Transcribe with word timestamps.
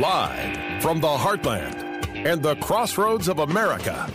Live 0.00 0.82
from 0.82 0.98
the 1.02 1.08
heartland 1.08 2.06
and 2.24 2.42
the 2.42 2.56
crossroads 2.56 3.28
of 3.28 3.40
America, 3.40 4.10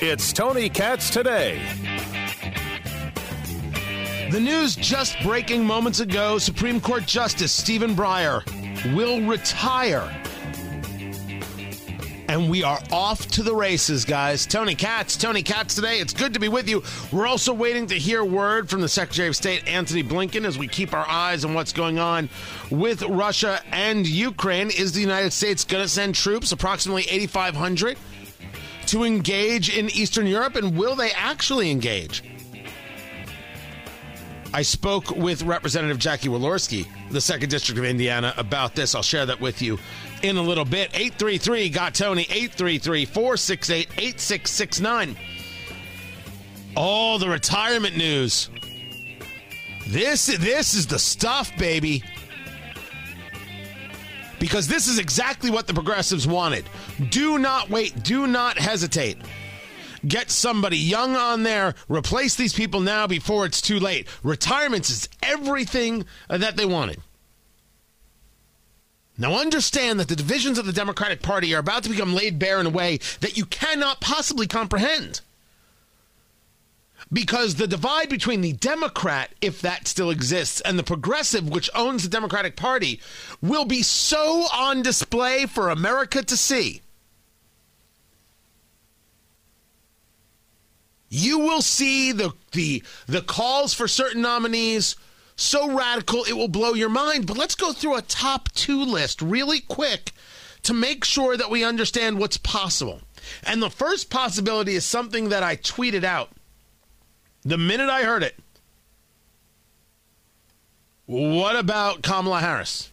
it's 0.00 0.32
Tony 0.32 0.70
Katz 0.70 1.10
today. 1.10 1.60
The 4.30 4.40
news 4.40 4.74
just 4.74 5.20
breaking 5.22 5.66
moments 5.66 6.00
ago 6.00 6.38
Supreme 6.38 6.80
Court 6.80 7.04
Justice 7.04 7.52
Stephen 7.52 7.94
Breyer 7.94 8.42
will 8.94 9.20
retire. 9.28 10.21
And 12.32 12.48
we 12.48 12.64
are 12.64 12.80
off 12.90 13.26
to 13.32 13.42
the 13.42 13.54
races, 13.54 14.06
guys. 14.06 14.46
Tony 14.46 14.74
Katz, 14.74 15.18
Tony 15.18 15.42
Katz 15.42 15.74
today. 15.74 15.98
It's 15.98 16.14
good 16.14 16.32
to 16.32 16.40
be 16.40 16.48
with 16.48 16.66
you. 16.66 16.82
We're 17.12 17.26
also 17.26 17.52
waiting 17.52 17.86
to 17.88 17.94
hear 17.94 18.24
word 18.24 18.70
from 18.70 18.80
the 18.80 18.88
Secretary 18.88 19.28
of 19.28 19.36
State, 19.36 19.68
Antony 19.68 20.02
Blinken, 20.02 20.46
as 20.46 20.56
we 20.56 20.66
keep 20.66 20.94
our 20.94 21.06
eyes 21.06 21.44
on 21.44 21.52
what's 21.52 21.74
going 21.74 21.98
on 21.98 22.30
with 22.70 23.02
Russia 23.02 23.60
and 23.70 24.06
Ukraine. 24.06 24.70
Is 24.70 24.92
the 24.92 25.02
United 25.02 25.34
States 25.34 25.62
going 25.62 25.82
to 25.84 25.88
send 25.88 26.14
troops, 26.14 26.52
approximately 26.52 27.02
8,500, 27.02 27.98
to 28.86 29.04
engage 29.04 29.76
in 29.76 29.90
Eastern 29.90 30.26
Europe? 30.26 30.56
And 30.56 30.74
will 30.74 30.94
they 30.96 31.10
actually 31.10 31.70
engage? 31.70 32.24
I 34.54 34.62
spoke 34.62 35.10
with 35.10 35.42
Representative 35.42 35.98
Jackie 35.98 36.30
Walorski, 36.30 36.86
the 37.10 37.20
second 37.20 37.50
district 37.50 37.78
of 37.78 37.84
Indiana, 37.84 38.32
about 38.38 38.74
this. 38.74 38.94
I'll 38.94 39.02
share 39.02 39.26
that 39.26 39.38
with 39.38 39.60
you 39.60 39.78
in 40.22 40.36
a 40.36 40.42
little 40.42 40.64
bit. 40.64 40.90
833 40.94 41.68
got 41.70 41.94
Tony, 41.94 42.22
833 42.22 43.04
468 43.04 43.88
8669. 43.98 45.16
All 46.76 47.18
the 47.18 47.28
retirement 47.28 47.96
news. 47.96 48.48
This, 49.88 50.26
this 50.26 50.74
is 50.74 50.86
the 50.86 50.98
stuff, 50.98 51.56
baby. 51.58 52.02
Because 54.38 54.66
this 54.66 54.88
is 54.88 54.98
exactly 54.98 55.50
what 55.50 55.66
the 55.66 55.74
progressives 55.74 56.26
wanted. 56.26 56.64
Do 57.10 57.38
not 57.38 57.70
wait. 57.70 58.02
Do 58.02 58.26
not 58.26 58.58
hesitate. 58.58 59.18
Get 60.06 60.30
somebody 60.30 60.78
young 60.78 61.14
on 61.14 61.42
there. 61.42 61.74
Replace 61.88 62.34
these 62.34 62.52
people 62.52 62.80
now 62.80 63.06
before 63.06 63.46
it's 63.46 63.60
too 63.60 63.78
late. 63.78 64.08
Retirements 64.24 64.90
is 64.90 65.08
everything 65.22 66.04
that 66.28 66.56
they 66.56 66.66
wanted. 66.66 66.98
Now, 69.18 69.34
understand 69.34 70.00
that 70.00 70.08
the 70.08 70.16
divisions 70.16 70.58
of 70.58 70.64
the 70.64 70.72
Democratic 70.72 71.20
Party 71.22 71.54
are 71.54 71.58
about 71.58 71.82
to 71.84 71.90
become 71.90 72.14
laid 72.14 72.38
bare 72.38 72.58
in 72.60 72.66
a 72.66 72.70
way 72.70 72.98
that 73.20 73.36
you 73.36 73.44
cannot 73.44 74.00
possibly 74.00 74.46
comprehend. 74.46 75.20
Because 77.12 77.56
the 77.56 77.66
divide 77.66 78.08
between 78.08 78.40
the 78.40 78.54
Democrat, 78.54 79.32
if 79.42 79.60
that 79.60 79.86
still 79.86 80.08
exists, 80.08 80.62
and 80.62 80.78
the 80.78 80.82
progressive, 80.82 81.46
which 81.46 81.68
owns 81.74 82.02
the 82.02 82.08
Democratic 82.08 82.56
Party, 82.56 83.00
will 83.42 83.66
be 83.66 83.82
so 83.82 84.46
on 84.52 84.80
display 84.80 85.44
for 85.44 85.68
America 85.68 86.22
to 86.22 86.36
see. 86.36 86.80
You 91.10 91.40
will 91.40 91.60
see 91.60 92.12
the 92.12 92.32
the 92.52 92.82
the 93.04 93.20
calls 93.20 93.74
for 93.74 93.86
certain 93.86 94.22
nominees 94.22 94.96
so 95.36 95.74
radical 95.74 96.24
it 96.24 96.34
will 96.34 96.48
blow 96.48 96.74
your 96.74 96.88
mind. 96.88 97.26
But 97.26 97.38
let's 97.38 97.54
go 97.54 97.72
through 97.72 97.96
a 97.96 98.02
top 98.02 98.50
2 98.52 98.84
list 98.84 99.22
really 99.22 99.60
quick 99.60 100.12
to 100.62 100.72
make 100.72 101.04
sure 101.04 101.36
that 101.36 101.50
we 101.50 101.64
understand 101.64 102.18
what's 102.18 102.36
possible. 102.36 103.00
And 103.44 103.62
the 103.62 103.70
first 103.70 104.10
possibility 104.10 104.74
is 104.74 104.84
something 104.84 105.28
that 105.28 105.42
I 105.42 105.56
tweeted 105.56 106.04
out 106.04 106.30
the 107.42 107.58
minute 107.58 107.88
I 107.88 108.04
heard 108.04 108.22
it. 108.22 108.36
What 111.06 111.56
about 111.56 112.02
Kamala 112.02 112.40
Harris? 112.40 112.90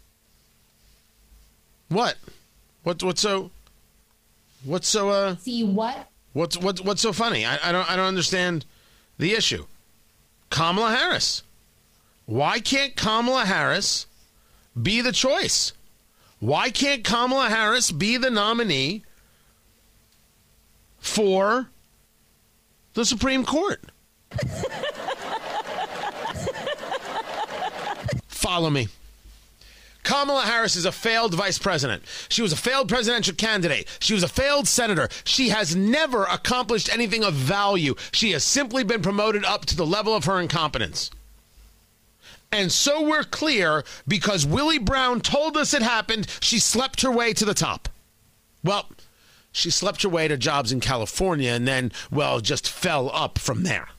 What? 1.89 2.17
What 2.83 3.01
what's 3.03 3.21
so 3.21 3.51
what's 4.63 4.87
so 4.87 5.09
uh 5.09 5.35
See 5.37 5.63
what? 5.63 6.09
What's 6.33 6.57
what's 6.57 6.81
what's 6.81 7.01
so 7.01 7.13
funny? 7.13 7.45
I, 7.45 7.59
I 7.63 7.71
don't 7.71 7.89
I 7.89 7.95
don't 7.95 8.07
understand 8.07 8.65
the 9.17 9.33
issue. 9.33 9.65
Kamala 10.49 10.95
Harris. 10.95 11.43
Why 12.29 12.59
can't 12.59 12.95
Kamala 12.95 13.43
Harris 13.45 14.05
be 14.79 15.01
the 15.01 15.11
choice? 15.11 15.73
Why 16.39 16.69
can't 16.69 17.03
Kamala 17.03 17.49
Harris 17.49 17.89
be 17.91 18.17
the 18.17 18.29
nominee 18.29 19.01
for 20.99 21.71
the 22.93 23.03
Supreme 23.03 23.43
Court? 23.43 23.81
Follow 28.27 28.69
me. 28.69 28.89
Kamala 30.03 30.43
Harris 30.43 30.75
is 30.75 30.85
a 30.85 30.91
failed 30.91 31.33
vice 31.33 31.57
president. 31.57 32.03
She 32.29 32.43
was 32.43 32.53
a 32.53 32.57
failed 32.57 32.89
presidential 32.89 33.33
candidate. 33.33 33.87
She 33.99 34.13
was 34.13 34.21
a 34.21 34.27
failed 34.27 34.67
senator. 34.67 35.09
She 35.23 35.49
has 35.49 35.75
never 35.75 36.25
accomplished 36.25 36.93
anything 36.93 37.23
of 37.23 37.33
value. 37.33 37.95
She 38.11 38.33
has 38.33 38.43
simply 38.43 38.83
been 38.83 39.01
promoted 39.01 39.43
up 39.45 39.65
to 39.65 39.75
the 39.75 39.83
level 39.83 40.13
of 40.13 40.25
her 40.25 40.39
incompetence. 40.39 41.09
And 42.51 42.71
so 42.71 43.07
we're 43.07 43.23
clear 43.23 43.83
because 44.07 44.45
Willie 44.45 44.79
Brown 44.79 45.21
told 45.21 45.55
us 45.55 45.73
it 45.73 45.81
happened. 45.81 46.27
She 46.39 46.59
slept 46.59 47.01
her 47.01 47.11
way 47.11 47.33
to 47.33 47.45
the 47.45 47.53
top. 47.53 47.89
Well, 48.63 48.89
she 49.51 49.69
slept 49.69 50.01
her 50.03 50.09
way 50.09 50.27
to 50.27 50.37
jobs 50.37 50.71
in 50.71 50.79
California 50.79 51.51
and 51.51 51.67
then, 51.67 51.91
well, 52.11 52.39
just 52.39 52.69
fell 52.69 53.11
up 53.13 53.37
from 53.37 53.63
there. 53.63 53.89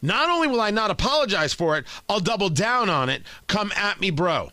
Not 0.00 0.28
only 0.28 0.48
will 0.48 0.60
I 0.60 0.72
not 0.72 0.90
apologize 0.90 1.54
for 1.54 1.78
it, 1.78 1.86
I'll 2.08 2.18
double 2.18 2.48
down 2.48 2.90
on 2.90 3.08
it. 3.08 3.22
Come 3.46 3.72
at 3.76 4.00
me, 4.00 4.10
bro. 4.10 4.50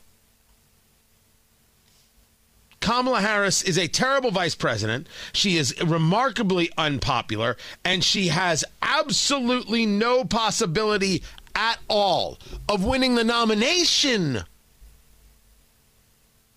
Kamala 2.81 3.21
Harris 3.21 3.61
is 3.61 3.77
a 3.77 3.87
terrible 3.87 4.31
vice 4.31 4.55
president. 4.55 5.07
She 5.33 5.57
is 5.57 5.79
remarkably 5.83 6.71
unpopular, 6.77 7.57
and 7.83 8.03
she 8.03 8.29
has 8.29 8.63
absolutely 8.81 9.85
no 9.85 10.23
possibility 10.23 11.23
at 11.55 11.79
all 11.87 12.37
of 12.67 12.83
winning 12.83 13.15
the 13.15 13.23
nomination 13.23 14.43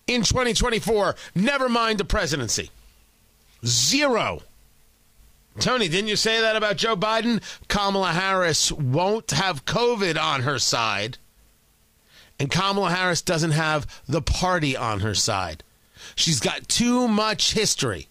in 0.07 0.23
2024, 0.23 1.15
never 1.35 1.69
mind 1.69 1.99
the 1.99 2.05
presidency. 2.05 2.69
Zero. 3.65 4.41
Tony, 5.59 5.87
didn't 5.87 6.09
you 6.09 6.15
say 6.15 6.41
that 6.41 6.55
about 6.55 6.77
Joe 6.77 6.95
Biden? 6.95 7.41
Kamala 7.67 8.11
Harris 8.11 8.71
won't 8.71 9.31
have 9.31 9.65
COVID 9.65 10.21
on 10.21 10.41
her 10.41 10.59
side. 10.59 11.17
And 12.39 12.49
Kamala 12.49 12.89
Harris 12.89 13.21
doesn't 13.21 13.51
have 13.51 14.01
the 14.07 14.21
party 14.21 14.75
on 14.75 15.01
her 15.01 15.13
side. 15.13 15.63
She's 16.15 16.39
got 16.39 16.67
too 16.67 17.07
much 17.07 17.53
history. 17.53 18.07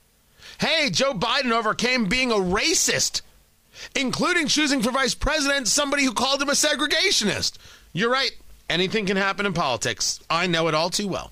Hey, 0.58 0.90
Joe 0.90 1.12
Biden 1.12 1.50
overcame 1.50 2.06
being 2.06 2.30
a 2.30 2.36
racist, 2.36 3.22
including 3.94 4.46
choosing 4.46 4.82
for 4.82 4.90
vice 4.90 5.14
president 5.14 5.68
somebody 5.68 6.04
who 6.04 6.12
called 6.12 6.42
him 6.42 6.48
a 6.48 6.52
segregationist. 6.52 7.54
You're 7.92 8.10
right. 8.10 8.32
Anything 8.68 9.06
can 9.06 9.16
happen 9.16 9.46
in 9.46 9.52
politics. 9.52 10.20
I 10.30 10.46
know 10.46 10.68
it 10.68 10.74
all 10.74 10.90
too 10.90 11.08
well. 11.08 11.30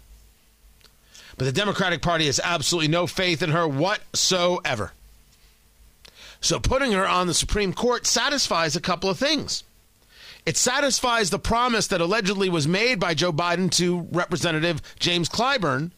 But 1.38 1.46
the 1.46 1.52
Democratic 1.52 2.02
Party 2.02 2.26
has 2.26 2.40
absolutely 2.42 2.88
no 2.88 3.06
faith 3.06 3.42
in 3.42 3.50
her 3.50 3.66
whatsoever. 3.66 4.92
So 6.40 6.58
putting 6.60 6.92
her 6.92 7.08
on 7.08 7.26
the 7.26 7.34
Supreme 7.34 7.72
Court 7.72 8.06
satisfies 8.06 8.76
a 8.76 8.80
couple 8.80 9.08
of 9.08 9.18
things. 9.18 9.64
It 10.46 10.56
satisfies 10.56 11.30
the 11.30 11.38
promise 11.38 11.86
that 11.88 12.00
allegedly 12.00 12.48
was 12.48 12.66
made 12.66 12.98
by 12.98 13.14
Joe 13.14 13.32
Biden 13.32 13.70
to 13.72 14.06
Representative 14.10 14.82
James 14.98 15.28
Clyburn 15.28 15.92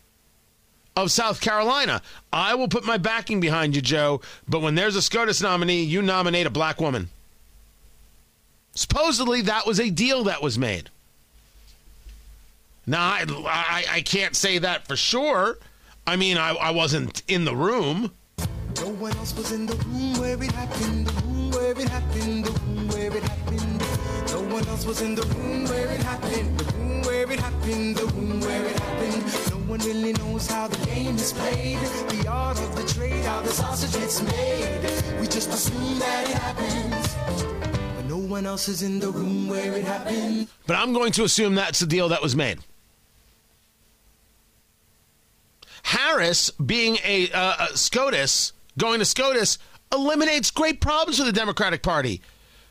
of 0.97 1.10
South 1.10 1.41
Carolina. 1.41 2.03
I 2.32 2.54
will 2.54 2.69
put 2.69 2.84
my 2.84 2.98
backing 2.98 3.41
behind 3.41 3.75
you, 3.75 3.82
Joe, 3.82 4.20
but 4.48 4.60
when 4.60 4.75
there's 4.75 4.97
a 4.97 5.03
SCOTUS 5.03 5.42
nominee, 5.42 5.82
you 5.82 6.03
nominate 6.03 6.47
a 6.47 6.50
black 6.50 6.80
woman. 6.80 7.08
Supposedly, 8.75 9.43
that 9.43 9.67
was 9.67 9.78
a 9.78 9.90
deal 9.90 10.25
that 10.25 10.43
was 10.43 10.58
made. 10.58 10.90
Now, 12.87 13.02
I, 13.02 13.25
I, 13.46 13.84
I 13.96 14.00
can't 14.00 14.34
say 14.34 14.58
that 14.58 14.87
for 14.87 14.96
sure. 14.96 15.58
I 16.06 16.17
mean, 16.17 16.37
I, 16.37 16.50
I 16.55 16.70
wasn't 16.70 17.22
in 17.28 17.44
the 17.44 17.55
room. 17.55 18.12
No 18.81 18.88
one 18.88 19.17
else 19.19 19.37
was 19.37 19.52
in 19.52 19.67
the 19.67 19.75
room 19.75 20.14
where 20.14 20.43
it 20.43 20.50
happened, 20.52 21.06
the 21.06 21.22
room 21.22 21.50
where 21.52 21.70
it 21.72 21.88
happened, 21.88 22.44
the 22.44 22.50
room 22.50 22.88
where 22.88 23.17
it 23.17 23.22
happened. 23.22 23.81
No 24.31 24.55
one 24.55 24.67
else 24.67 24.84
was 24.84 25.00
in 25.02 25.14
the 25.14 25.22
room 25.22 25.64
where 25.67 25.88
it 25.93 26.02
happened, 26.02 26.58
the 26.58 26.72
room 26.75 27.02
where 27.02 27.31
it 27.31 27.38
happened, 27.38 27.96
the 27.96 28.06
room 28.06 28.40
where 28.40 28.67
it 28.67 28.78
happened. 28.81 29.51
Really 29.84 30.12
knows 30.12 30.46
how 30.46 30.69
the 30.69 30.87
game 30.87 31.17
is 31.17 31.32
played, 31.32 31.79
the 31.79 32.29
art 32.29 32.56
of 32.56 32.76
the 32.76 32.87
trade, 32.94 33.25
how 33.25 33.40
the 33.43 33.49
sausage 33.49 34.00
gets 34.00 34.23
made. 34.23 35.20
We 35.20 35.26
just 35.26 35.49
assume 35.49 35.99
that 35.99 36.29
it 36.29 36.37
happens. 36.37 37.96
But 37.96 38.05
no 38.06 38.17
one 38.17 38.46
else 38.46 38.69
is 38.69 38.82
in 38.82 39.00
the 39.00 39.11
room 39.11 39.49
where 39.49 39.73
it 39.73 39.84
happened. 39.84 40.46
But 40.69 40.76
I'm 40.76 40.93
going 40.93 41.11
to 41.12 41.25
assume 41.25 41.56
that's 41.56 41.81
the 41.81 41.87
deal 41.87 42.11
that 42.11 42.23
was 42.23 42.37
made. 42.37 42.61
Harris, 45.82 46.50
being 46.52 46.99
a, 47.05 47.31
uh, 47.32 47.67
a 47.70 47.76
SCOTUS, 47.76 48.52
going 48.79 49.00
to 49.00 49.05
SCOTUS, 49.05 49.58
eliminates 49.93 50.52
great 50.52 50.81
problems 50.81 51.19
for 51.19 51.25
the 51.25 51.32
Democratic 51.32 51.82
Party. 51.82 52.23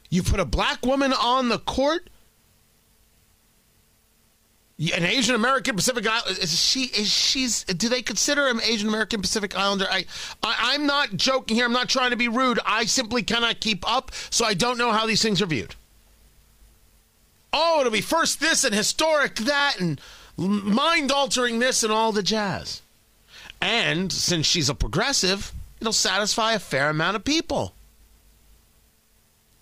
You 0.09 0.23
put 0.23 0.39
a 0.39 0.45
black 0.45 0.85
woman 0.85 1.11
on 1.11 1.49
the 1.49 1.59
court, 1.59 2.09
An 4.81 5.05
Asian 5.05 5.35
American 5.35 5.75
Pacific 5.75 6.07
Islander. 6.07 6.41
Is 6.41 6.59
she? 6.59 6.85
Is 6.85 7.07
she's? 7.07 7.63
Do 7.65 7.87
they 7.87 8.01
consider 8.01 8.47
him 8.47 8.59
Asian 8.61 8.87
American 8.89 9.21
Pacific 9.21 9.55
Islander? 9.55 9.85
I, 9.87 10.05
I, 10.41 10.73
I'm 10.73 10.87
not 10.87 11.15
joking 11.15 11.55
here. 11.55 11.65
I'm 11.65 11.71
not 11.71 11.87
trying 11.87 12.09
to 12.09 12.15
be 12.15 12.27
rude. 12.27 12.59
I 12.65 12.85
simply 12.85 13.21
cannot 13.21 13.59
keep 13.59 13.87
up, 13.87 14.11
so 14.31 14.43
I 14.43 14.55
don't 14.55 14.79
know 14.79 14.91
how 14.91 15.05
these 15.05 15.21
things 15.21 15.39
are 15.39 15.45
viewed. 15.45 15.75
Oh, 17.53 17.81
it'll 17.81 17.91
be 17.91 18.01
first 18.01 18.39
this 18.39 18.63
and 18.63 18.73
historic 18.73 19.35
that 19.35 19.79
and 19.79 20.01
mind 20.35 21.11
altering 21.11 21.59
this 21.59 21.83
and 21.83 21.91
all 21.91 22.11
the 22.11 22.23
jazz. 22.23 22.81
And 23.61 24.11
since 24.11 24.47
she's 24.47 24.69
a 24.69 24.73
progressive, 24.73 25.51
it'll 25.79 25.93
satisfy 25.93 26.53
a 26.53 26.59
fair 26.59 26.89
amount 26.89 27.17
of 27.17 27.23
people. 27.23 27.73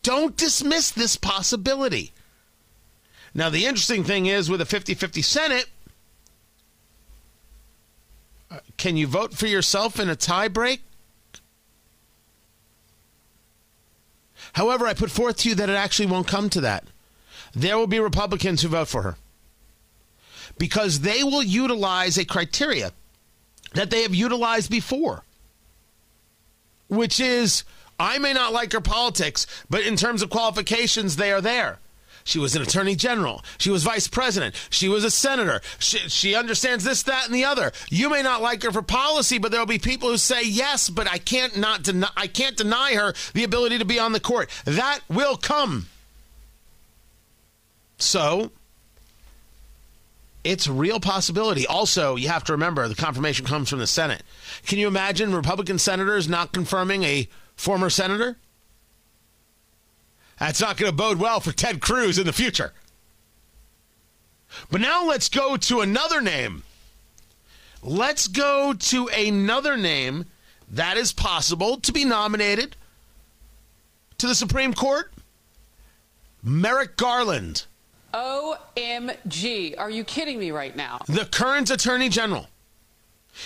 Don't 0.02 0.38
dismiss 0.38 0.92
this 0.92 1.18
possibility. 1.18 2.14
Now, 3.34 3.50
the 3.50 3.66
interesting 3.66 4.04
thing 4.04 4.26
is 4.26 4.50
with 4.50 4.62
a 4.62 4.66
50 4.66 4.94
50 4.94 5.22
Senate, 5.22 5.68
uh, 8.52 8.60
can 8.78 8.98
you 8.98 9.08
vote 9.08 9.34
for 9.34 9.48
yourself 9.48 10.00
in 10.00 10.10
a 10.10 10.16
tie 10.16 10.48
break? 10.48 10.82
However, 14.54 14.88
I 14.88 14.94
put 14.94 15.12
forth 15.12 15.38
to 15.38 15.50
you 15.50 15.56
that 15.56 15.70
it 15.70 15.76
actually 15.76 16.08
won't 16.08 16.28
come 16.28 16.50
to 16.50 16.62
that. 16.62 16.86
There 17.54 17.78
will 17.78 17.88
be 17.88 18.00
Republicans 18.00 18.62
who 18.62 18.70
vote 18.70 18.88
for 18.88 19.04
her 19.04 19.16
because 20.58 21.02
they 21.02 21.24
will 21.24 21.44
utilize 21.44 22.18
a 22.18 22.26
criteria 22.26 22.92
that 23.74 23.90
they 23.90 24.02
have 24.02 24.16
utilized 24.16 24.70
before, 24.72 25.24
which 26.88 27.20
is 27.20 27.64
I 28.00 28.18
may 28.18 28.34
not 28.34 28.54
like 28.54 28.72
her 28.74 28.82
politics, 28.82 29.46
but 29.70 29.82
in 29.82 29.96
terms 29.96 30.22
of 30.22 30.30
qualifications, 30.30 31.16
they 31.16 31.32
are 31.32 31.42
there. 31.42 31.80
She 32.30 32.38
was 32.38 32.56
an 32.56 32.62
attorney 32.62 32.96
general. 32.96 33.44
She 33.58 33.72
was 33.72 33.84
vice 33.84 34.08
president. 34.08 34.54
She 34.70 34.88
was 34.88 35.04
a 35.04 35.10
senator. 35.10 35.62
She, 35.80 35.98
she, 35.98 36.36
understands 36.36 36.84
this, 36.84 37.02
that, 37.04 37.26
and 37.26 37.34
the 37.34 37.46
other. 37.46 37.72
You 37.90 38.08
may 38.10 38.22
not 38.22 38.44
like 38.44 38.62
her 38.62 38.72
for 38.72 38.84
policy, 38.84 39.40
but 39.40 39.52
there 39.52 39.60
will 39.60 39.66
be 39.66 39.80
people 39.80 40.10
who 40.10 40.18
say 40.18 40.44
yes, 40.44 40.92
but 40.92 41.10
I 41.12 41.18
can't 41.18 41.58
not 41.58 41.82
deny. 41.82 42.10
I 42.16 42.28
can't 42.28 42.56
deny 42.56 42.94
her 42.94 43.14
the 43.34 43.44
ability 43.44 43.80
to 43.80 43.86
be 43.86 43.98
on 43.98 44.12
the 44.12 44.20
court. 44.20 44.50
That 44.66 45.00
will 45.10 45.38
come. 45.38 45.88
So 47.98 48.52
it's 50.44 50.68
real 50.68 51.00
possibility. 51.00 51.66
Also, 51.66 52.16
you 52.16 52.28
have 52.28 52.44
to 52.44 52.52
remember 52.52 52.88
the 52.88 52.94
confirmation 52.94 53.46
comes 53.46 53.70
from 53.72 53.80
the 53.80 53.88
Senate. 53.88 54.22
Can 54.68 54.78
you 54.78 54.88
imagine 54.88 55.34
Republican 55.34 55.80
senators 55.80 56.30
not 56.30 56.54
confirming 56.54 57.04
a 57.04 57.28
former 57.56 57.90
senator? 57.90 58.38
That's 60.40 60.62
not 60.62 60.78
going 60.78 60.90
to 60.90 60.96
bode 60.96 61.20
well 61.20 61.40
for 61.40 61.52
Ted 61.52 61.82
Cruz 61.82 62.18
in 62.18 62.26
the 62.26 62.34
future. 62.34 62.74
But 64.72 64.82
now 64.82 65.06
let's 65.06 65.30
go 65.30 65.58
to 65.58 65.82
another 65.82 66.22
name. 66.22 66.64
Let's 67.84 68.28
go 68.28 68.74
to 68.74 69.08
another 69.08 69.78
name 69.78 70.26
that 70.72 70.98
is 70.98 71.14
possible 71.14 71.78
to 71.78 71.92
be 71.92 72.06
nominated 72.06 72.76
to 74.18 74.28
the 74.28 74.36
Supreme 74.36 74.74
Court 74.74 75.12
Merrick 76.44 76.98
Garland. 76.98 77.66
OMG. 78.14 79.78
Are 79.78 79.90
you 79.90 80.04
kidding 80.04 80.40
me 80.40 80.52
right 80.52 80.76
now? 80.76 81.00
The 81.08 81.26
current 81.26 81.70
Attorney 81.70 82.10
General. 82.10 82.48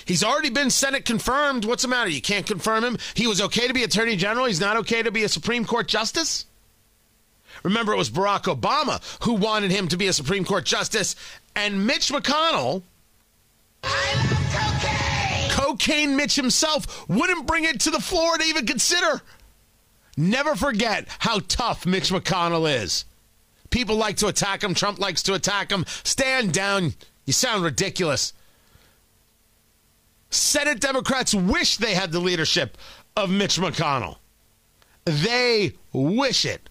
He's 0.05 0.23
already 0.23 0.49
been 0.49 0.69
Senate 0.69 1.05
confirmed. 1.05 1.65
What's 1.65 1.83
the 1.83 1.89
matter? 1.89 2.09
You 2.09 2.21
can't 2.21 2.45
confirm 2.45 2.83
him? 2.83 2.97
He 3.13 3.27
was 3.27 3.41
okay 3.41 3.67
to 3.67 3.73
be 3.73 3.83
Attorney 3.83 4.15
General. 4.15 4.45
He's 4.45 4.61
not 4.61 4.77
okay 4.77 5.03
to 5.03 5.11
be 5.11 5.23
a 5.23 5.29
Supreme 5.29 5.65
Court 5.65 5.87
Justice? 5.87 6.45
Remember, 7.61 7.93
it 7.93 7.97
was 7.97 8.09
Barack 8.09 8.43
Obama 8.43 9.01
who 9.23 9.33
wanted 9.33 9.71
him 9.71 9.87
to 9.89 9.97
be 9.97 10.07
a 10.07 10.13
Supreme 10.13 10.45
Court 10.45 10.65
Justice, 10.65 11.15
and 11.55 11.85
Mitch 11.85 12.11
McConnell. 12.11 12.81
Cocaine! 13.81 15.49
cocaine 15.49 16.15
Mitch 16.15 16.35
himself 16.35 17.07
wouldn't 17.07 17.45
bring 17.47 17.65
it 17.65 17.79
to 17.81 17.91
the 17.91 17.99
floor 17.99 18.37
to 18.37 18.43
even 18.43 18.65
consider. 18.65 19.21
Never 20.17 20.55
forget 20.55 21.07
how 21.19 21.39
tough 21.47 21.85
Mitch 21.85 22.09
McConnell 22.09 22.71
is. 22.81 23.05
People 23.69 23.95
like 23.95 24.17
to 24.17 24.27
attack 24.27 24.63
him. 24.63 24.73
Trump 24.73 24.99
likes 24.99 25.23
to 25.23 25.33
attack 25.33 25.71
him. 25.71 25.85
Stand 26.03 26.53
down. 26.53 26.93
You 27.25 27.33
sound 27.33 27.63
ridiculous. 27.63 28.33
Senate 30.29 30.79
Democrats 30.79 31.33
wish 31.33 31.77
they 31.77 31.95
had 31.95 32.11
the 32.11 32.19
leadership 32.19 32.77
of 33.15 33.29
Mitch 33.29 33.57
McConnell. 33.57 34.17
They 35.05 35.73
wish 35.91 36.45
it. 36.45 36.69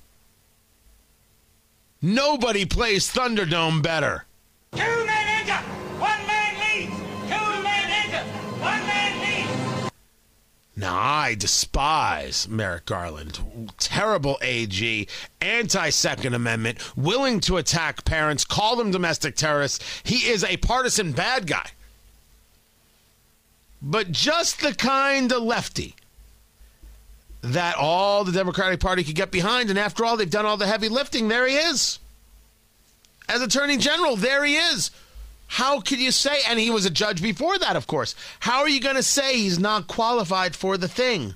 Nobody 2.04 2.66
plays 2.66 3.08
Thunderdome 3.12 3.80
better. 3.80 4.24
Two 4.72 4.78
men 4.80 5.06
enter, 5.08 5.62
one 6.00 6.26
man 6.26 6.58
leaves. 6.58 6.96
Two 7.28 7.62
men 7.62 7.90
enter, 7.90 8.24
one 8.58 8.80
man 8.88 9.20
leaves. 9.20 9.90
Now, 10.74 10.98
I 10.98 11.36
despise 11.36 12.48
Merrick 12.48 12.86
Garland. 12.86 13.38
Terrible 13.78 14.36
AG, 14.42 15.06
anti 15.40 15.90
Second 15.90 16.34
Amendment, 16.34 16.96
willing 16.96 17.38
to 17.38 17.58
attack 17.58 18.04
parents, 18.04 18.44
call 18.44 18.74
them 18.74 18.90
domestic 18.90 19.36
terrorists. 19.36 20.02
He 20.02 20.28
is 20.28 20.42
a 20.42 20.56
partisan 20.56 21.12
bad 21.12 21.46
guy. 21.46 21.70
But 23.80 24.10
just 24.10 24.60
the 24.60 24.74
kind 24.74 25.30
of 25.30 25.44
lefty 25.44 25.94
that 27.42 27.76
all 27.76 28.24
the 28.24 28.32
Democratic 28.32 28.80
Party 28.80 29.04
could 29.04 29.14
get 29.14 29.30
behind. 29.30 29.68
And 29.68 29.78
after 29.78 30.04
all, 30.04 30.16
they've 30.16 30.30
done 30.30 30.46
all 30.46 30.56
the 30.56 30.66
heavy 30.66 30.88
lifting. 30.88 31.28
There 31.28 31.46
he 31.46 31.56
is. 31.56 31.98
As 33.28 33.42
Attorney 33.42 33.76
General, 33.76 34.16
there 34.16 34.44
he 34.44 34.56
is. 34.56 34.90
How 35.48 35.80
can 35.80 36.00
you 36.00 36.12
say, 36.12 36.38
and 36.48 36.58
he 36.58 36.70
was 36.70 36.86
a 36.86 36.90
judge 36.90 37.20
before 37.20 37.58
that, 37.58 37.76
of 37.76 37.86
course, 37.86 38.14
how 38.40 38.60
are 38.60 38.68
you 38.68 38.80
going 38.80 38.96
to 38.96 39.02
say 39.02 39.36
he's 39.36 39.58
not 39.58 39.86
qualified 39.86 40.56
for 40.56 40.78
the 40.78 40.88
thing? 40.88 41.34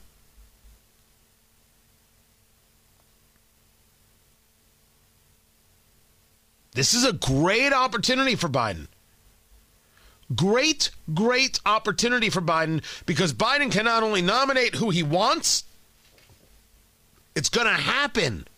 This 6.73 6.94
is 6.94 7.05
a 7.05 7.12
great 7.12 7.73
opportunity 7.73 8.37
for 8.37 8.49
Biden. 8.49 8.87
Great, 10.35 10.91
great 11.14 11.61
opportunity 11.64 12.31
for 12.31 12.41
Biden 12.41 12.82
because 13.06 13.32
Biden 13.32 13.70
can 13.70 13.85
not 13.85 14.03
only 14.03 14.23
nominate 14.23 14.75
who 14.75 14.91
he 14.91 15.03
wants, 15.03 15.64
it's 17.36 17.50
going 17.50 17.66
to 17.66 17.72
happen. 17.72 18.48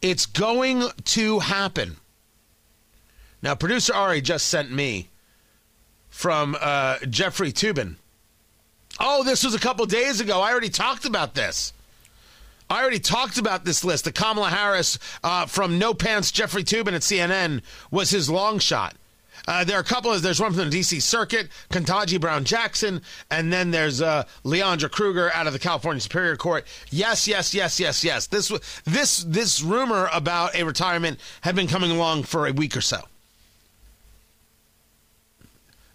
It's 0.00 0.26
going 0.26 0.82
to 1.04 1.38
happen. 1.38 1.98
Now, 3.42 3.54
producer 3.54 3.94
Ari 3.94 4.22
just 4.22 4.48
sent 4.48 4.72
me 4.72 5.10
from 6.08 6.56
uh, 6.60 6.98
Jeffrey 7.08 7.52
Toobin. 7.52 7.96
Oh, 8.98 9.22
this 9.24 9.44
was 9.44 9.54
a 9.54 9.58
couple 9.58 9.84
days 9.86 10.20
ago. 10.20 10.40
I 10.40 10.50
already 10.50 10.68
talked 10.70 11.04
about 11.04 11.34
this. 11.34 11.72
I 12.70 12.80
already 12.80 13.00
talked 13.00 13.36
about 13.36 13.64
this 13.64 13.84
list. 13.84 14.04
The 14.04 14.12
Kamala 14.12 14.48
Harris 14.48 14.98
uh, 15.22 15.46
from 15.46 15.78
No 15.78 15.92
Pants 15.92 16.32
Jeffrey 16.32 16.64
Toobin 16.64 16.94
at 16.94 17.02
CNN 17.02 17.62
was 17.90 18.10
his 18.10 18.30
long 18.30 18.58
shot. 18.58 18.96
Uh, 19.48 19.64
there 19.64 19.76
are 19.76 19.80
a 19.80 19.84
couple 19.84 20.12
of 20.12 20.22
there's 20.22 20.40
one 20.40 20.52
from 20.52 20.64
the 20.64 20.70
D.C. 20.70 21.00
Circuit, 21.00 21.48
Ketanji 21.70 22.20
Brown 22.20 22.44
Jackson, 22.44 23.02
and 23.30 23.52
then 23.52 23.70
there's 23.70 24.00
uh, 24.00 24.24
Leondra 24.44 24.90
Kruger 24.90 25.32
out 25.32 25.46
of 25.46 25.52
the 25.52 25.58
California 25.58 26.00
Superior 26.00 26.36
Court. 26.36 26.64
Yes, 26.90 27.26
yes, 27.26 27.52
yes, 27.54 27.80
yes, 27.80 28.04
yes. 28.04 28.26
This 28.28 28.52
this 28.84 29.24
this 29.24 29.62
rumor 29.62 30.08
about 30.12 30.54
a 30.54 30.64
retirement 30.64 31.18
had 31.40 31.56
been 31.56 31.66
coming 31.66 31.90
along 31.90 32.24
for 32.24 32.46
a 32.46 32.52
week 32.52 32.76
or 32.76 32.80
so. 32.80 33.00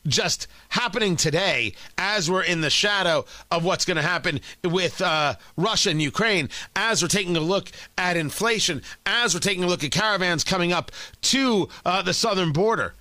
Just 0.06 0.48
happening 0.70 1.18
today 1.18 1.74
as 1.98 2.32
we're 2.32 2.44
in 2.44 2.62
the 2.62 2.70
shadow 2.70 3.26
of 3.52 3.66
what's 3.66 3.84
going 3.84 3.98
to 3.98 4.04
happen 4.04 4.40
with 4.64 5.02
uh, 5.02 5.36
Russia 5.58 5.90
and 5.90 6.02
Ukraine, 6.02 6.50
as 6.78 7.02
we're 7.02 7.10
taking 7.10 7.36
a 7.36 7.42
look 7.42 7.72
at 7.98 8.16
inflation, 8.16 8.82
as 9.06 9.34
we're 9.34 9.42
taking 9.42 9.66
a 9.66 9.68
look 9.68 9.84
at 9.84 9.92
caravans 9.92 10.46
coming 10.46 10.72
up 10.72 10.92
to 11.24 11.68
uh, 11.86 12.02
the 12.02 12.14
southern 12.14 12.54
border. 12.54 12.94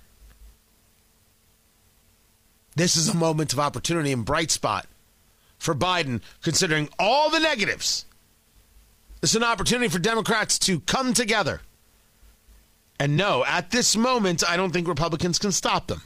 This 2.77 2.95
is 2.95 3.09
a 3.09 3.17
moment 3.17 3.53
of 3.53 3.59
opportunity 3.59 4.11
and 4.11 4.23
bright 4.23 4.51
spot 4.51 4.85
for 5.57 5.73
Biden, 5.73 6.21
considering 6.43 6.89
all 6.99 7.31
the 7.31 7.39
negatives. 7.39 8.05
It's 9.23 9.33
an 9.33 9.43
opportunity 9.43 9.87
for 9.87 9.97
Democrats 9.97 10.59
to 10.59 10.81
come 10.81 11.15
together. 11.15 11.61
And 12.99 13.17
no, 13.17 13.43
at 13.45 13.71
this 13.71 13.97
moment, 13.97 14.47
I 14.47 14.57
don't 14.57 14.71
think 14.71 14.87
Republicans 14.87 15.39
can 15.39 15.51
stop 15.51 15.87
them. 15.87 16.03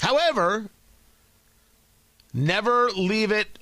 However, 0.00 0.70
never 2.32 2.88
leave 2.92 3.30
it 3.30 3.58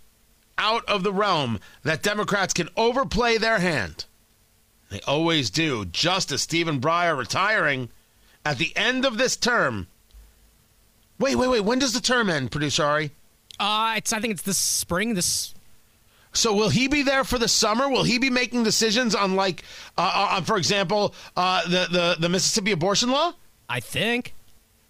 out 0.57 0.88
of 0.88 1.02
the 1.02 1.12
realm 1.12 1.59
that 1.83 2.04
Democrats 2.04 2.54
can 2.54 2.68
overplay 2.76 3.38
their 3.38 3.59
hand. 3.59 4.04
They 4.90 5.00
always 5.09 5.50
do. 5.50 5.87
Justice 5.87 6.42
Stephen 6.42 6.80
Breyer 6.80 7.18
retiring 7.18 7.88
at 8.45 8.59
the 8.59 8.76
end 8.76 9.04
of 9.04 9.18
this 9.18 9.37
term 9.37 9.88
Wait, 11.18 11.37
wait, 11.37 11.48
wait. 11.48 11.60
When 11.64 11.78
does 11.78 11.92
the 11.92 12.00
term 12.00 12.30
end, 12.30 12.50
producer 12.50 12.84
Ari? 12.84 13.10
Uh, 13.58 13.94
it's 13.96 14.12
I 14.12 14.20
think 14.20 14.32
it's 14.32 14.42
this 14.42 14.58
spring. 14.58 15.14
This. 15.14 15.54
So 16.32 16.54
will 16.54 16.68
he 16.68 16.88
be 16.88 17.02
there 17.02 17.25
for 17.25 17.38
the 17.38 17.48
summer? 17.48 17.88
Will 17.88 18.04
he 18.04 18.18
be 18.18 18.30
making 18.30 18.62
decisions 18.62 19.14
on, 19.14 19.34
like, 19.34 19.62
uh, 19.96 20.28
uh, 20.37 20.40
for 20.42 20.56
example, 20.56 21.14
uh, 21.37 21.62
the 21.64 21.88
the 21.90 22.16
the 22.20 22.28
Mississippi 22.28 22.72
abortion 22.72 23.10
law? 23.10 23.32
I 23.68 23.80
think. 23.80 24.34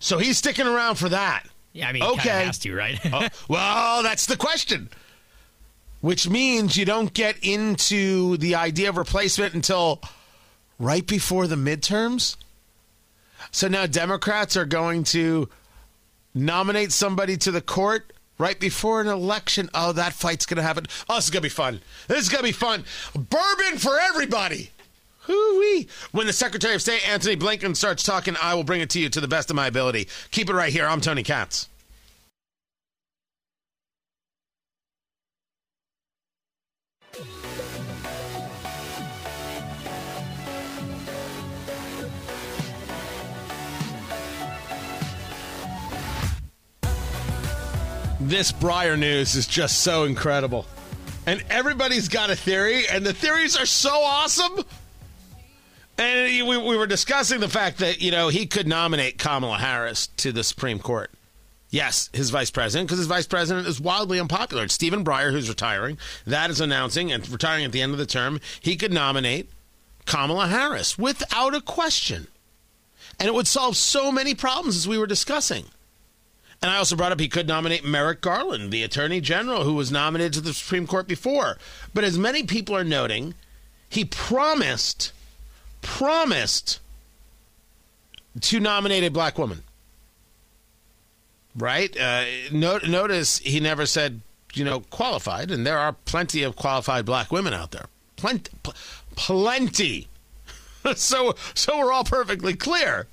So 0.01 0.19
he's 0.19 0.39
sticking 0.39 0.67
around 0.67 0.97
for 0.97 1.09
that. 1.09 1.45
Yeah, 1.73 1.89
I 1.89 1.93
mean, 1.93 2.03
Okay. 2.03 2.45
has 2.45 2.59
to, 2.61 2.75
right? 2.75 2.99
Oh, 3.13 3.29
well, 3.49 4.03
that's 4.03 4.27
the 4.27 4.37
question. 4.37 4.91
Which 6.01 6.29
means 6.29 6.77
you 6.77 6.85
don't 6.85 7.13
get 7.13 7.37
into 7.43 8.37
the 8.37 8.55
idea 8.55 8.89
of 8.89 8.97
replacement 8.97 9.55
until 9.55 10.01
right 10.79 11.05
before 11.07 11.47
the 11.49 11.57
midterms. 11.57 12.37
So 13.51 13.67
now 13.69 13.87
Democrats 13.87 14.57
are 14.57 14.65
going 14.65 15.03
to 15.05 15.49
nominate 16.39 16.93
somebody 16.93 17.37
to 17.39 17.51
the 17.51 17.61
court 17.61 18.13
right 18.39 18.59
before 18.59 19.01
an 19.01 19.09
election. 19.09 19.69
Oh, 19.75 19.93
that 19.93 20.13
fight's 20.13 20.47
going 20.47 20.57
to 20.57 20.63
happen. 20.63 20.87
Oh, 21.09 21.17
this 21.17 21.25
is 21.25 21.31
going 21.31 21.43
to 21.43 21.47
be 21.47 21.51
fun. 21.51 21.81
This 22.07 22.21
is 22.21 22.29
going 22.29 22.41
to 22.41 22.49
be 22.49 22.53
fun. 22.53 22.85
Bourbon 23.15 23.79
for 23.79 23.99
everybody. 23.99 24.71
Hoo-wee. 25.23 25.89
When 26.13 26.27
the 26.27 26.33
Secretary 26.33 26.75
of 26.75 26.81
State, 26.81 27.07
Antony 27.07 27.37
Blinken, 27.37 27.77
starts 27.77 28.03
talking, 28.03 28.35
I 28.41 28.55
will 28.55 28.65
bring 28.65 28.81
it 28.81 28.89
to 28.91 29.01
you 29.01 29.11
to 29.11 29.21
the 29.21 29.29
best 29.29 29.51
of 29.51 29.57
my 29.57 29.67
ability. 29.67 30.09
Keep 30.31 30.49
it 30.49 30.55
right 30.55 30.73
here. 30.73 30.87
I'm 30.87 31.03
Tony 31.03 31.23
Katz. 31.23 31.69
This 48.29 48.53
Breyer 48.53 48.99
news 48.99 49.35
is 49.37 49.47
just 49.47 49.81
so 49.81 50.05
incredible. 50.05 50.67
And 51.25 51.43
everybody's 51.49 52.09
got 52.09 52.29
a 52.29 52.37
theory, 52.37 52.87
and 52.87 53.05
the 53.05 53.15
theories 53.15 53.57
are 53.57 53.65
so 53.65 53.89
awesome. 53.89 54.67
And 55.97 56.47
we, 56.47 56.59
we 56.59 56.77
were 56.77 56.87
discussing 56.87 57.41
the 57.41 57.49
fact 57.49 57.79
that, 57.79 58.03
you 58.03 58.11
know, 58.11 58.29
he 58.29 58.45
could 58.45 58.69
nominate 58.69 59.19
Kamala 59.19 59.57
Harris 59.57 60.09
to 60.19 60.31
the 60.31 60.45
Supreme 60.45 60.79
Court. 60.79 61.11
Yes, 61.71 62.11
his 62.13 62.29
vice 62.29 62.51
president, 62.51 62.89
because 62.89 62.99
his 62.99 63.07
vice 63.07 63.27
president 63.27 63.67
is 63.67 63.81
wildly 63.81 64.21
unpopular. 64.21 64.65
It's 64.65 64.75
Stephen 64.75 65.07
Breyer, 65.07 65.33
who's 65.33 65.49
retiring. 65.49 65.97
That 66.27 66.51
is 66.51 66.61
announcing 66.61 67.11
and 67.11 67.27
retiring 67.31 67.65
at 67.65 67.73
the 67.73 67.81
end 67.81 67.93
of 67.93 67.99
the 67.99 68.05
term. 68.05 68.41
He 68.61 68.77
could 68.77 68.93
nominate 68.93 69.49
Kamala 70.05 70.49
Harris 70.49 70.99
without 70.99 71.55
a 71.55 71.63
question. 71.63 72.27
And 73.19 73.27
it 73.27 73.33
would 73.33 73.47
solve 73.47 73.79
so 73.79 74.13
many 74.13 74.35
problems 74.35 74.77
as 74.77 74.87
we 74.87 74.99
were 74.99 75.07
discussing. 75.07 75.65
And 76.61 76.71
I 76.71 76.77
also 76.77 76.97
brought 76.97 77.13
up 77.13 77.21
he 77.21 77.29
could 77.29 77.47
nominate 77.47 77.85
Merrick 77.85 78.21
Garland, 78.21 78.73
the 78.73 78.83
Attorney 78.83 79.21
General, 79.21 79.63
who 79.63 79.75
was 79.75 79.93
nominated 79.93 80.33
to 80.35 80.41
the 80.41 80.55
Supreme 80.55 80.87
Court 80.87 81.07
before. 81.07 81.57
But 81.95 82.05
as 82.05 82.19
many 82.19 82.43
people 82.43 82.77
are 82.77 82.85
noting, 82.85 83.35
he 83.89 84.05
promised, 84.05 85.13
promised 85.83 86.81
to 88.41 88.59
nominate 88.61 89.05
a 89.05 89.11
black 89.11 89.39
woman. 89.39 89.63
Right? 91.57 91.97
Uh, 91.97 92.25
no, 92.53 92.79
notice 92.79 93.39
he 93.39 93.61
never 93.61 93.87
said, 93.87 94.21
you 94.55 94.65
know, 94.65 94.81
qualified, 94.81 95.51
and 95.51 95.67
there 95.67 95.79
are 95.79 95.93
plenty 95.93 96.43
of 96.43 96.57
qualified 96.57 97.05
black 97.05 97.31
women 97.31 97.55
out 97.55 97.71
there. 97.71 97.87
Plenty. 98.17 98.51
Pl- 98.65 98.75
plenty. 99.15 100.09
so, 100.97 101.35
so 101.55 101.79
we're 101.79 101.93
all 101.93 102.05
perfectly 102.05 102.55
clear 102.55 103.07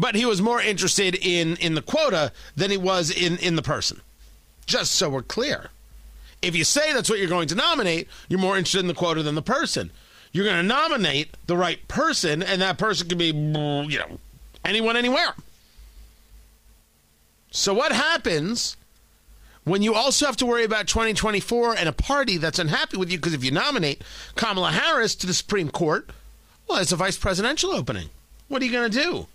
but 0.00 0.14
he 0.14 0.24
was 0.24 0.40
more 0.40 0.62
interested 0.62 1.14
in 1.14 1.56
in 1.56 1.74
the 1.74 1.82
quota 1.82 2.32
than 2.56 2.70
he 2.70 2.76
was 2.78 3.10
in 3.10 3.36
in 3.38 3.54
the 3.54 3.62
person. 3.62 4.00
Just 4.64 4.92
so 4.92 5.10
we're 5.10 5.22
clear. 5.22 5.68
If 6.40 6.56
you 6.56 6.64
say 6.64 6.94
that's 6.94 7.10
what 7.10 7.18
you're 7.18 7.28
going 7.28 7.48
to 7.48 7.54
nominate, 7.54 8.08
you're 8.28 8.40
more 8.40 8.56
interested 8.56 8.80
in 8.80 8.86
the 8.86 8.94
quota 8.94 9.22
than 9.22 9.34
the 9.34 9.42
person. 9.42 9.90
You're 10.32 10.46
going 10.46 10.56
to 10.56 10.62
nominate 10.62 11.36
the 11.46 11.56
right 11.56 11.86
person, 11.86 12.42
and 12.42 12.62
that 12.62 12.78
person 12.78 13.08
can 13.08 13.18
be, 13.18 13.26
you 13.26 13.98
know, 13.98 14.18
anyone, 14.64 14.96
anywhere. 14.96 15.34
So 17.50 17.74
what 17.74 17.92
happens 17.92 18.78
when 19.64 19.82
you 19.82 19.94
also 19.94 20.24
have 20.24 20.36
to 20.38 20.46
worry 20.46 20.64
about 20.64 20.86
2024 20.86 21.76
and 21.76 21.88
a 21.88 21.92
party 21.92 22.38
that's 22.38 22.58
unhappy 22.58 22.96
with 22.96 23.10
you 23.10 23.18
because 23.18 23.34
if 23.34 23.44
you 23.44 23.50
nominate 23.50 24.02
Kamala 24.34 24.70
Harris 24.70 25.14
to 25.16 25.26
the 25.26 25.34
Supreme 25.34 25.68
Court, 25.68 26.08
well, 26.68 26.78
it's 26.78 26.92
a 26.92 26.96
vice 26.96 27.18
presidential 27.18 27.72
opening. 27.72 28.08
What 28.48 28.62
are 28.62 28.64
you 28.64 28.72
going 28.72 28.90
to 28.90 29.02
do? 29.02 29.26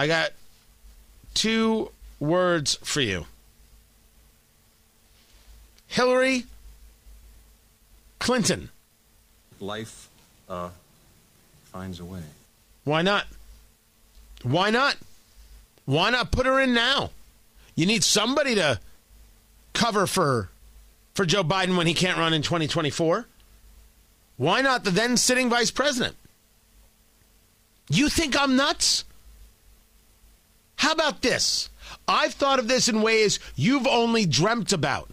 I 0.00 0.06
got 0.06 0.30
two 1.34 1.90
words 2.18 2.78
for 2.82 3.02
you 3.02 3.26
Hillary 5.88 6.46
Clinton. 8.18 8.70
life 9.60 10.08
uh, 10.48 10.70
finds 11.64 12.00
a 12.00 12.06
way. 12.06 12.22
Why 12.84 13.02
not? 13.02 13.26
Why 14.42 14.70
not? 14.70 14.96
Why 15.84 16.08
not 16.08 16.32
put 16.32 16.46
her 16.46 16.58
in 16.58 16.72
now? 16.72 17.10
You 17.74 17.84
need 17.84 18.02
somebody 18.02 18.54
to 18.54 18.80
cover 19.74 20.06
for 20.06 20.48
for 21.12 21.26
Joe 21.26 21.44
Biden 21.44 21.76
when 21.76 21.86
he 21.86 21.92
can't 21.92 22.16
run 22.16 22.32
in 22.32 22.40
2024. 22.40 23.26
Why 24.38 24.62
not 24.62 24.84
the 24.84 24.92
then 24.92 25.18
sitting 25.18 25.50
vice 25.50 25.70
president? 25.70 26.16
You 27.90 28.08
think 28.08 28.34
I'm 28.40 28.56
nuts? 28.56 29.04
How 30.80 30.92
about 30.92 31.20
this? 31.20 31.68
I've 32.08 32.32
thought 32.32 32.58
of 32.58 32.66
this 32.66 32.88
in 32.88 33.02
ways 33.02 33.38
you've 33.54 33.86
only 33.86 34.24
dreamt 34.24 34.72
about. 34.72 35.10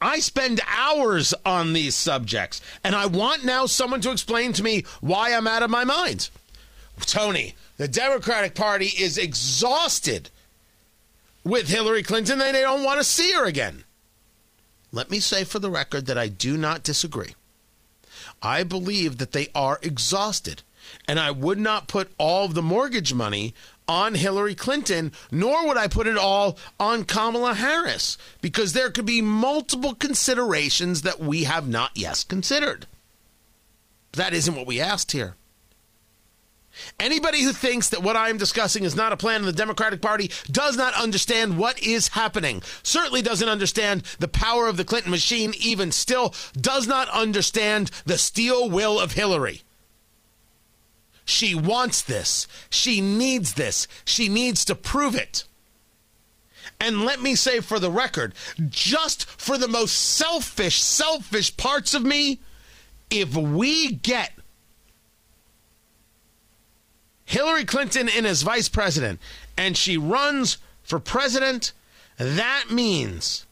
I 0.00 0.18
spend 0.18 0.60
hours 0.66 1.32
on 1.46 1.74
these 1.74 1.94
subjects, 1.94 2.60
and 2.82 2.96
I 2.96 3.06
want 3.06 3.44
now 3.44 3.66
someone 3.66 4.00
to 4.00 4.10
explain 4.10 4.52
to 4.54 4.64
me 4.64 4.84
why 5.00 5.32
I'm 5.32 5.46
out 5.46 5.62
of 5.62 5.70
my 5.70 5.84
mind. 5.84 6.28
Tony, 7.02 7.54
the 7.76 7.86
Democratic 7.86 8.56
Party 8.56 8.86
is 8.98 9.16
exhausted 9.16 10.30
with 11.44 11.68
Hillary 11.68 12.02
Clinton, 12.02 12.40
and 12.40 12.56
they 12.56 12.62
don't 12.62 12.82
want 12.82 12.98
to 12.98 13.04
see 13.04 13.30
her 13.30 13.44
again. 13.44 13.84
Let 14.90 15.08
me 15.08 15.20
say 15.20 15.44
for 15.44 15.60
the 15.60 15.70
record 15.70 16.06
that 16.06 16.18
I 16.18 16.26
do 16.26 16.56
not 16.56 16.82
disagree. 16.82 17.36
I 18.42 18.64
believe 18.64 19.18
that 19.18 19.30
they 19.30 19.50
are 19.54 19.78
exhausted. 19.82 20.64
And 21.08 21.18
I 21.18 21.30
would 21.30 21.58
not 21.58 21.88
put 21.88 22.12
all 22.18 22.44
of 22.44 22.54
the 22.54 22.62
mortgage 22.62 23.12
money 23.14 23.54
on 23.88 24.14
Hillary 24.14 24.54
Clinton, 24.54 25.12
nor 25.30 25.66
would 25.66 25.76
I 25.76 25.88
put 25.88 26.06
it 26.06 26.16
all 26.16 26.56
on 26.78 27.04
Kamala 27.04 27.54
Harris, 27.54 28.16
because 28.40 28.72
there 28.72 28.90
could 28.90 29.06
be 29.06 29.20
multiple 29.20 29.94
considerations 29.94 31.02
that 31.02 31.20
we 31.20 31.44
have 31.44 31.68
not 31.68 31.90
yet 31.96 32.24
considered. 32.28 32.86
That 34.12 34.34
isn't 34.34 34.54
what 34.54 34.66
we 34.66 34.80
asked 34.80 35.12
here. 35.12 35.34
Anybody 36.98 37.42
who 37.42 37.52
thinks 37.52 37.90
that 37.90 38.02
what 38.02 38.16
I 38.16 38.30
am 38.30 38.38
discussing 38.38 38.84
is 38.84 38.96
not 38.96 39.12
a 39.12 39.16
plan 39.16 39.40
of 39.40 39.46
the 39.46 39.52
Democratic 39.52 40.00
Party 40.00 40.30
does 40.50 40.76
not 40.76 40.94
understand 40.94 41.58
what 41.58 41.78
is 41.82 42.08
happening. 42.08 42.62
Certainly 42.82 43.22
doesn't 43.22 43.48
understand 43.48 44.04
the 44.20 44.28
power 44.28 44.68
of 44.68 44.78
the 44.78 44.84
Clinton 44.84 45.10
machine, 45.10 45.52
even 45.58 45.92
still, 45.92 46.34
does 46.58 46.86
not 46.86 47.08
understand 47.10 47.90
the 48.06 48.16
steel 48.16 48.70
will 48.70 48.98
of 48.98 49.12
Hillary. 49.12 49.62
She 51.24 51.54
wants 51.54 52.02
this. 52.02 52.46
She 52.70 53.00
needs 53.00 53.54
this. 53.54 53.86
She 54.04 54.28
needs 54.28 54.64
to 54.64 54.74
prove 54.74 55.14
it. 55.14 55.44
And 56.80 57.04
let 57.04 57.20
me 57.20 57.34
say 57.34 57.60
for 57.60 57.78
the 57.78 57.90
record, 57.90 58.34
just 58.68 59.28
for 59.28 59.56
the 59.56 59.68
most 59.68 59.92
selfish, 59.92 60.82
selfish 60.82 61.56
parts 61.56 61.94
of 61.94 62.02
me, 62.02 62.40
if 63.08 63.36
we 63.36 63.92
get 63.92 64.32
Hillary 67.24 67.64
Clinton 67.64 68.08
in 68.08 68.26
as 68.26 68.42
vice 68.42 68.68
president 68.68 69.20
and 69.56 69.76
she 69.76 69.96
runs 69.96 70.58
for 70.82 70.98
president, 70.98 71.72
that 72.16 72.64
means 72.70 73.46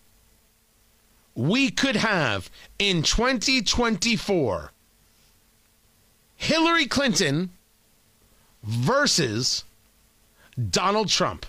we 1.34 1.70
could 1.70 1.96
have 1.96 2.50
in 2.78 3.02
2024 3.02 4.72
Hillary 6.36 6.86
Clinton 6.86 7.50
versus 8.62 9.64
Donald 10.70 11.08
Trump. 11.08 11.46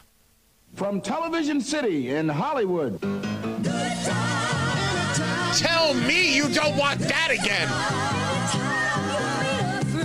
From 0.75 1.01
Television 1.01 1.59
City 1.59 2.09
in 2.09 2.29
Hollywood. 2.29 3.01
Tell 5.57 5.93
me 5.93 6.33
you 6.35 6.47
don't 6.49 6.77
want 6.77 6.99
that 7.01 7.29
again. 7.29 7.67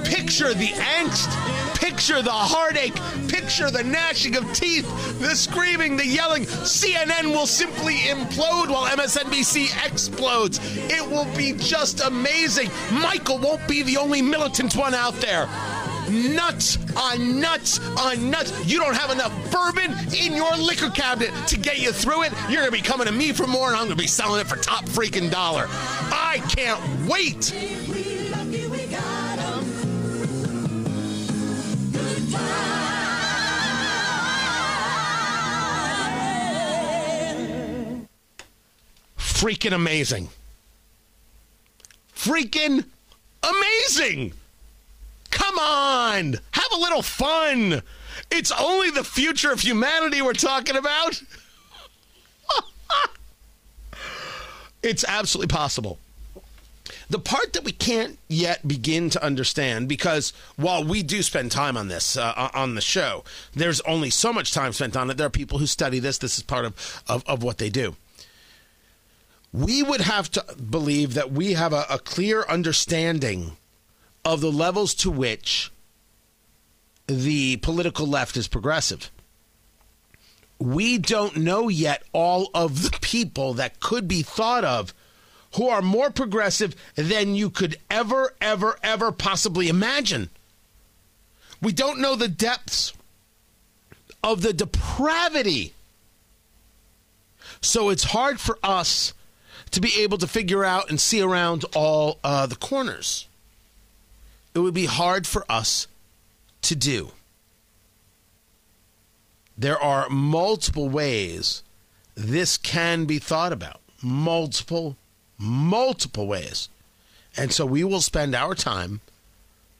Picture 0.04 0.52
the 0.54 0.68
angst, 0.68 1.30
picture 1.78 2.20
the 2.20 2.30
heartache, 2.32 2.96
picture 3.28 3.70
the 3.70 3.84
gnashing 3.84 4.36
of 4.36 4.52
teeth, 4.52 4.86
the 5.20 5.36
screaming, 5.36 5.96
the 5.96 6.06
yelling. 6.06 6.42
CNN 6.44 7.26
will 7.30 7.46
simply 7.46 7.94
implode 7.94 8.68
while 8.68 8.86
MSNBC 8.86 9.86
explodes. 9.86 10.58
It 10.90 11.08
will 11.08 11.26
be 11.36 11.52
just 11.52 12.00
amazing. 12.04 12.70
Michael 12.92 13.38
won't 13.38 13.66
be 13.68 13.82
the 13.82 13.96
only 13.96 14.20
militant 14.20 14.74
one 14.74 14.94
out 14.94 15.14
there 15.14 15.48
nuts 16.10 16.78
on 16.96 17.40
nuts 17.40 17.80
on 17.98 18.30
nuts. 18.30 18.52
You 18.66 18.78
don't 18.78 18.96
have 18.96 19.10
enough 19.10 19.32
bourbon 19.50 19.92
in 20.14 20.34
your 20.34 20.54
liquor 20.56 20.90
cabinet 20.90 21.32
to 21.48 21.58
get 21.58 21.78
you 21.78 21.92
through 21.92 22.24
it. 22.24 22.32
You're 22.48 22.62
going 22.62 22.66
to 22.66 22.72
be 22.72 22.80
coming 22.80 23.06
to 23.06 23.12
me 23.12 23.32
for 23.32 23.46
more, 23.46 23.68
and 23.68 23.76
I'm 23.76 23.86
going 23.86 23.96
to 23.96 24.02
be 24.02 24.06
selling 24.06 24.40
it 24.40 24.46
for 24.46 24.56
top 24.56 24.84
freaking 24.86 25.30
dollar. 25.30 25.66
I 25.68 26.42
can't 26.48 26.80
wait. 27.08 27.52
Freaking 39.18 39.74
amazing. 39.74 40.30
Freaking 42.14 42.84
amazing. 43.42 44.32
Come 45.56 45.64
on, 45.64 46.38
have 46.50 46.72
a 46.74 46.78
little 46.78 47.00
fun. 47.00 47.82
It's 48.30 48.52
only 48.52 48.90
the 48.90 49.04
future 49.04 49.52
of 49.52 49.60
humanity 49.60 50.20
we're 50.20 50.34
talking 50.34 50.76
about. 50.76 51.22
it's 54.82 55.02
absolutely 55.08 55.54
possible. 55.54 55.98
The 57.08 57.18
part 57.18 57.54
that 57.54 57.64
we 57.64 57.72
can't 57.72 58.18
yet 58.28 58.68
begin 58.68 59.08
to 59.10 59.24
understand, 59.24 59.88
because 59.88 60.34
while 60.56 60.84
we 60.84 61.02
do 61.02 61.22
spend 61.22 61.52
time 61.52 61.78
on 61.78 61.88
this 61.88 62.18
uh, 62.18 62.50
on 62.52 62.74
the 62.74 62.82
show, 62.82 63.24
there's 63.54 63.80
only 63.82 64.10
so 64.10 64.34
much 64.34 64.52
time 64.52 64.74
spent 64.74 64.94
on 64.94 65.08
it. 65.08 65.16
There 65.16 65.26
are 65.26 65.30
people 65.30 65.58
who 65.58 65.66
study 65.66 66.00
this. 66.00 66.18
This 66.18 66.36
is 66.36 66.42
part 66.42 66.66
of, 66.66 67.02
of, 67.08 67.24
of 67.26 67.42
what 67.42 67.56
they 67.56 67.70
do. 67.70 67.96
We 69.54 69.82
would 69.82 70.02
have 70.02 70.30
to 70.32 70.44
believe 70.56 71.14
that 71.14 71.32
we 71.32 71.54
have 71.54 71.72
a, 71.72 71.86
a 71.88 71.98
clear 71.98 72.42
understanding 72.42 73.56
of 74.26 74.40
the 74.40 74.50
levels 74.50 74.92
to 74.92 75.08
which 75.08 75.70
the 77.06 77.56
political 77.58 78.06
left 78.06 78.36
is 78.36 78.48
progressive. 78.48 79.12
We 80.58 80.98
don't 80.98 81.36
know 81.36 81.68
yet 81.68 82.02
all 82.12 82.50
of 82.52 82.82
the 82.82 82.98
people 83.00 83.54
that 83.54 83.78
could 83.78 84.08
be 84.08 84.22
thought 84.22 84.64
of 84.64 84.92
who 85.54 85.68
are 85.68 85.80
more 85.80 86.10
progressive 86.10 86.74
than 86.96 87.36
you 87.36 87.50
could 87.50 87.76
ever, 87.88 88.34
ever, 88.40 88.76
ever 88.82 89.12
possibly 89.12 89.68
imagine. 89.68 90.28
We 91.62 91.72
don't 91.72 92.00
know 92.00 92.16
the 92.16 92.28
depths 92.28 92.92
of 94.24 94.42
the 94.42 94.52
depravity. 94.52 95.72
So 97.60 97.90
it's 97.90 98.04
hard 98.04 98.40
for 98.40 98.58
us 98.62 99.14
to 99.70 99.80
be 99.80 100.00
able 100.00 100.18
to 100.18 100.26
figure 100.26 100.64
out 100.64 100.90
and 100.90 101.00
see 101.00 101.22
around 101.22 101.64
all 101.76 102.18
uh, 102.24 102.46
the 102.46 102.56
corners. 102.56 103.28
It 104.56 104.60
would 104.60 104.72
be 104.72 104.86
hard 104.86 105.26
for 105.26 105.44
us 105.50 105.86
to 106.62 106.74
do. 106.74 107.12
There 109.58 109.78
are 109.78 110.08
multiple 110.08 110.88
ways 110.88 111.62
this 112.14 112.56
can 112.56 113.04
be 113.04 113.18
thought 113.18 113.52
about. 113.52 113.82
Multiple, 114.02 114.96
multiple 115.36 116.26
ways. 116.26 116.70
And 117.36 117.52
so 117.52 117.66
we 117.66 117.84
will 117.84 118.00
spend 118.00 118.34
our 118.34 118.54
time 118.54 119.02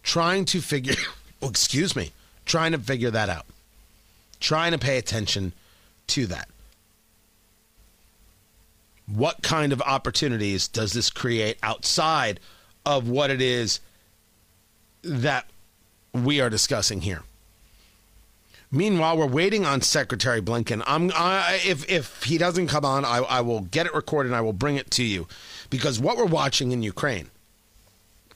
trying 0.02 0.44
to 0.44 0.60
figure, 0.60 0.94
oh, 1.42 1.48
excuse 1.48 1.96
me, 1.96 2.12
trying 2.44 2.72
to 2.72 2.78
figure 2.78 3.10
that 3.10 3.30
out, 3.30 3.46
trying 4.40 4.72
to 4.72 4.78
pay 4.78 4.98
attention 4.98 5.54
to 6.08 6.26
that. 6.26 6.50
What 9.06 9.40
kind 9.40 9.72
of 9.72 9.80
opportunities 9.80 10.68
does 10.68 10.92
this 10.92 11.08
create 11.08 11.56
outside 11.62 12.40
of 12.84 13.08
what 13.08 13.30
it 13.30 13.40
is 13.40 13.80
that 15.06 15.46
we 16.12 16.40
are 16.40 16.50
discussing 16.50 17.02
here? 17.02 17.22
Meanwhile, 18.70 19.16
we're 19.16 19.26
waiting 19.26 19.64
on 19.64 19.80
Secretary 19.80 20.42
Blinken. 20.42 20.82
I'm 20.86 21.12
I, 21.14 21.60
if 21.64 21.88
if 21.88 22.24
he 22.24 22.36
doesn't 22.36 22.66
come 22.66 22.84
on, 22.84 23.04
I, 23.04 23.18
I 23.18 23.40
will 23.40 23.60
get 23.60 23.86
it 23.86 23.94
recorded 23.94 24.30
and 24.30 24.36
I 24.36 24.40
will 24.40 24.52
bring 24.52 24.76
it 24.76 24.90
to 24.92 25.04
you, 25.04 25.28
because 25.70 26.00
what 26.00 26.16
we're 26.16 26.24
watching 26.24 26.72
in 26.72 26.82
Ukraine, 26.82 27.30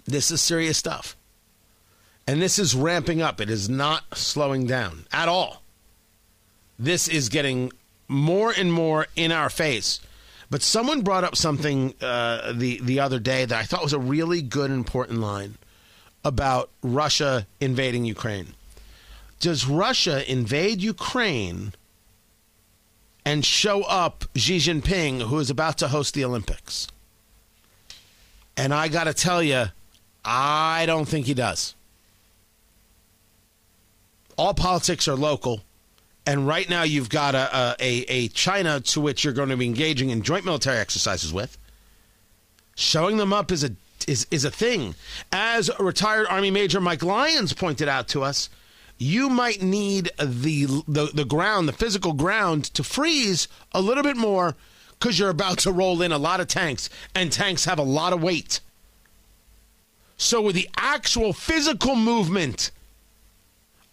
this 0.05 0.31
is 0.31 0.41
serious 0.41 0.79
stuff, 0.79 1.17
and 2.29 2.41
this 2.41 2.59
is 2.59 2.77
ramping 2.77 3.21
up. 3.21 3.41
It 3.41 3.51
is 3.51 3.69
not 3.69 4.17
slowing 4.17 4.67
down 4.67 5.07
at 5.13 5.29
all. 5.29 5.63
This 6.79 7.09
is 7.09 7.29
getting 7.29 7.73
more 8.07 8.55
and 8.57 8.73
more 8.73 9.09
in 9.17 9.33
our 9.33 9.51
face. 9.51 10.01
But 10.49 10.63
someone 10.63 11.03
brought 11.03 11.25
up 11.25 11.37
something 11.37 11.95
uh, 12.01 12.53
the 12.53 12.81
the 12.81 13.01
other 13.01 13.19
day 13.19 13.45
that 13.45 13.59
I 13.59 13.65
thought 13.65 13.83
was 13.83 13.93
a 13.93 13.99
really 13.99 14.43
good, 14.43 14.71
important 14.71 15.21
line 15.21 15.57
about 16.25 16.71
Russia 16.83 17.47
invading 17.61 18.05
Ukraine 18.05 18.55
does 19.41 19.67
Russia 19.67 20.31
invade 20.31 20.83
Ukraine 20.83 21.73
and 23.25 23.45
show 23.45 23.83
up 23.83 24.25
Xi 24.37 24.59
Jinping, 24.59 25.23
who 25.23 25.39
is 25.39 25.51
about 25.51 25.79
to 25.79 25.89
host 25.89 26.15
the 26.15 26.25
Olympics? 26.25 26.87
And 28.57 28.73
I 28.73 28.89
got 28.89 29.05
to 29.05 29.15
tell 29.15 29.43
you, 29.43 29.67
I 30.25 30.85
don't 30.87 31.07
think 31.07 31.27
he 31.27 31.35
does. 31.35 31.75
All 34.37 34.55
politics 34.55 35.09
are 35.09 35.17
local. 35.17 35.63
And 36.27 36.47
right 36.47 36.69
now, 36.69 36.83
you've 36.83 37.09
got 37.09 37.35
a, 37.35 37.77
a, 37.81 38.05
a 38.09 38.29
China 38.29 38.81
to 38.81 39.01
which 39.01 39.25
you're 39.25 39.33
going 39.33 39.49
to 39.49 39.57
be 39.57 39.65
engaging 39.65 40.11
in 40.11 40.23
joint 40.23 40.45
military 40.45 40.77
exercises 40.77 41.33
with. 41.33 41.57
Showing 42.77 43.17
them 43.17 43.33
up 43.33 43.51
is 43.51 43.65
a 43.65 43.71
is, 44.09 44.27
is 44.31 44.45
a 44.45 44.51
thing. 44.51 44.95
As 45.33 45.71
retired 45.79 46.27
Army 46.29 46.51
Major 46.51 46.81
Mike 46.81 47.03
Lyons 47.03 47.53
pointed 47.53 47.89
out 47.89 48.09
to 48.09 48.23
us, 48.23 48.49
you 48.99 49.31
might 49.31 49.63
need 49.63 50.11
the, 50.19 50.67
the 50.87 51.11
the 51.15 51.25
ground, 51.25 51.67
the 51.67 51.73
physical 51.73 52.13
ground, 52.13 52.65
to 52.75 52.85
freeze 52.85 53.49
a 53.73 53.81
little 53.81 54.03
bit 54.03 54.17
more 54.17 54.55
because 54.91 55.19
you're 55.19 55.31
about 55.31 55.59
to 55.61 55.73
roll 55.73 56.03
in 56.03 56.13
a 56.13 56.19
lot 56.19 56.41
of 56.41 56.49
tanks, 56.49 56.91
and 57.15 57.33
tanks 57.33 57.65
have 57.65 57.79
a 57.79 57.83
lot 57.83 58.13
of 58.13 58.23
weight. 58.23 58.61
So, 60.19 60.43
with 60.43 60.55
the 60.55 60.69
actual 60.77 61.33
physical 61.33 61.97
movement 61.97 62.71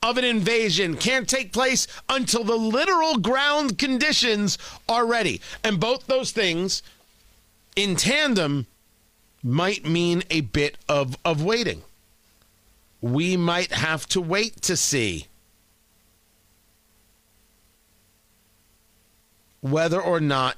of 0.03 0.17
an 0.17 0.25
invasion 0.25 0.97
can't 0.97 1.27
take 1.27 1.53
place 1.53 1.87
until 2.09 2.43
the 2.43 2.57
literal 2.57 3.17
ground 3.17 3.77
conditions 3.77 4.57
are 4.89 5.05
ready, 5.05 5.39
and 5.63 5.79
both 5.79 6.07
those 6.07 6.31
things 6.31 6.83
in 7.77 7.95
tandem 7.95 8.67
might 9.43 9.85
mean 9.85 10.23
a 10.29 10.41
bit 10.41 10.77
of 10.89 11.17
of 11.23 11.43
waiting 11.43 11.83
we 13.01 13.37
might 13.37 13.71
have 13.71 14.07
to 14.07 14.21
wait 14.21 14.61
to 14.63 14.75
see 14.75 15.27
whether 19.61 20.01
or 20.01 20.19
not 20.19 20.57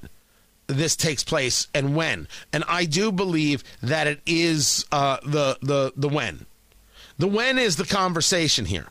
this 0.67 0.95
takes 0.95 1.23
place 1.23 1.67
and 1.73 1.95
when. 1.95 2.27
And 2.53 2.63
I 2.67 2.85
do 2.85 3.11
believe 3.11 3.63
that 3.81 4.07
it 4.07 4.21
is 4.25 4.85
uh, 4.91 5.17
the 5.23 5.57
the 5.61 5.93
the 5.95 6.07
when. 6.07 6.45
The 7.17 7.27
when 7.27 7.57
is 7.57 7.75
the 7.75 7.85
conversation 7.85 8.65
here. 8.65 8.87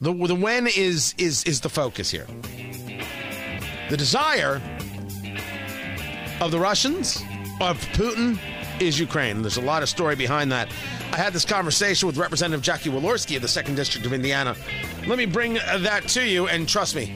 The 0.00 0.12
the 0.12 0.34
when 0.34 0.66
is 0.66 1.14
is 1.16 1.44
is 1.44 1.60
the 1.60 1.68
focus 1.68 2.10
here. 2.10 2.26
The 3.88 3.96
desire 3.96 4.60
of 6.40 6.50
the 6.50 6.58
Russians 6.58 7.22
of 7.62 7.78
Putin 7.92 8.38
is 8.80 8.98
Ukraine. 8.98 9.42
There's 9.42 9.56
a 9.56 9.62
lot 9.62 9.82
of 9.82 9.88
story 9.88 10.16
behind 10.16 10.50
that. 10.50 10.68
I 11.12 11.16
had 11.16 11.32
this 11.32 11.44
conversation 11.44 12.06
with 12.06 12.16
Representative 12.16 12.62
Jackie 12.62 12.90
Walorski 12.90 13.36
of 13.36 13.42
the 13.42 13.48
2nd 13.48 13.76
District 13.76 14.04
of 14.04 14.12
Indiana. 14.12 14.56
Let 15.06 15.18
me 15.18 15.26
bring 15.26 15.58
uh, 15.58 15.78
that 15.78 16.08
to 16.08 16.26
you, 16.26 16.48
and 16.48 16.68
trust 16.68 16.96
me, 16.96 17.14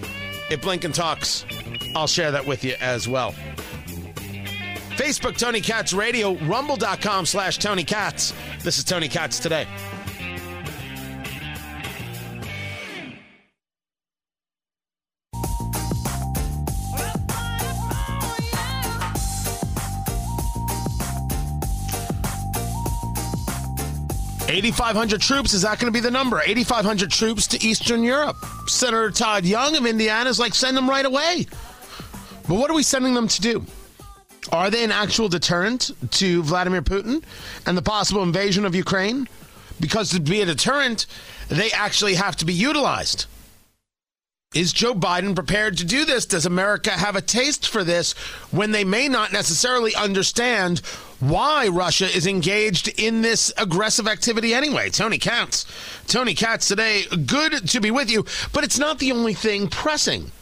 if 0.48 0.60
Blinken 0.60 0.94
talks, 0.94 1.44
I'll 1.96 2.06
share 2.06 2.30
that 2.30 2.46
with 2.46 2.64
you 2.64 2.74
as 2.80 3.08
well. 3.08 3.34
Facebook, 4.96 5.36
Tony 5.36 5.60
Katz 5.60 5.92
Radio, 5.92 6.36
rumble.com 6.36 7.26
slash 7.26 7.58
Tony 7.58 7.84
Katz. 7.84 8.32
This 8.62 8.78
is 8.78 8.84
Tony 8.84 9.08
Katz 9.08 9.38
today. 9.38 9.66
8,500 24.56 25.20
troops, 25.20 25.52
is 25.52 25.62
that 25.62 25.78
going 25.78 25.92
to 25.92 25.96
be 25.96 26.00
the 26.00 26.10
number? 26.10 26.40
8,500 26.40 27.10
troops 27.10 27.46
to 27.48 27.62
Eastern 27.62 28.02
Europe. 28.02 28.38
Senator 28.66 29.10
Todd 29.10 29.44
Young 29.44 29.76
of 29.76 29.84
Indiana 29.84 30.30
is 30.30 30.38
like, 30.38 30.54
send 30.54 30.74
them 30.74 30.88
right 30.88 31.04
away. 31.04 31.46
But 32.48 32.54
what 32.54 32.70
are 32.70 32.74
we 32.74 32.82
sending 32.82 33.12
them 33.12 33.28
to 33.28 33.40
do? 33.42 33.66
Are 34.52 34.70
they 34.70 34.82
an 34.82 34.92
actual 34.92 35.28
deterrent 35.28 35.90
to 36.12 36.42
Vladimir 36.42 36.80
Putin 36.80 37.22
and 37.66 37.76
the 37.76 37.82
possible 37.82 38.22
invasion 38.22 38.64
of 38.64 38.74
Ukraine? 38.74 39.28
Because 39.78 40.08
to 40.12 40.20
be 40.20 40.40
a 40.40 40.46
deterrent, 40.46 41.04
they 41.48 41.70
actually 41.72 42.14
have 42.14 42.36
to 42.36 42.46
be 42.46 42.54
utilized. 42.54 43.26
Is 44.56 44.72
Joe 44.72 44.94
Biden 44.94 45.34
prepared 45.34 45.76
to 45.76 45.84
do 45.84 46.06
this? 46.06 46.24
Does 46.24 46.46
America 46.46 46.90
have 46.90 47.14
a 47.14 47.20
taste 47.20 47.68
for 47.68 47.84
this 47.84 48.14
when 48.50 48.70
they 48.70 48.84
may 48.84 49.06
not 49.06 49.30
necessarily 49.30 49.94
understand 49.94 50.78
why 51.20 51.68
Russia 51.68 52.06
is 52.06 52.26
engaged 52.26 52.88
in 52.98 53.20
this 53.20 53.52
aggressive 53.58 54.08
activity 54.08 54.54
anyway? 54.54 54.88
Tony 54.88 55.18
Katz. 55.18 55.66
Tony 56.06 56.32
Katz 56.32 56.68
today, 56.68 57.04
good 57.26 57.68
to 57.68 57.80
be 57.80 57.90
with 57.90 58.10
you, 58.10 58.24
but 58.54 58.64
it's 58.64 58.78
not 58.78 58.98
the 58.98 59.12
only 59.12 59.34
thing 59.34 59.68
pressing. 59.68 60.32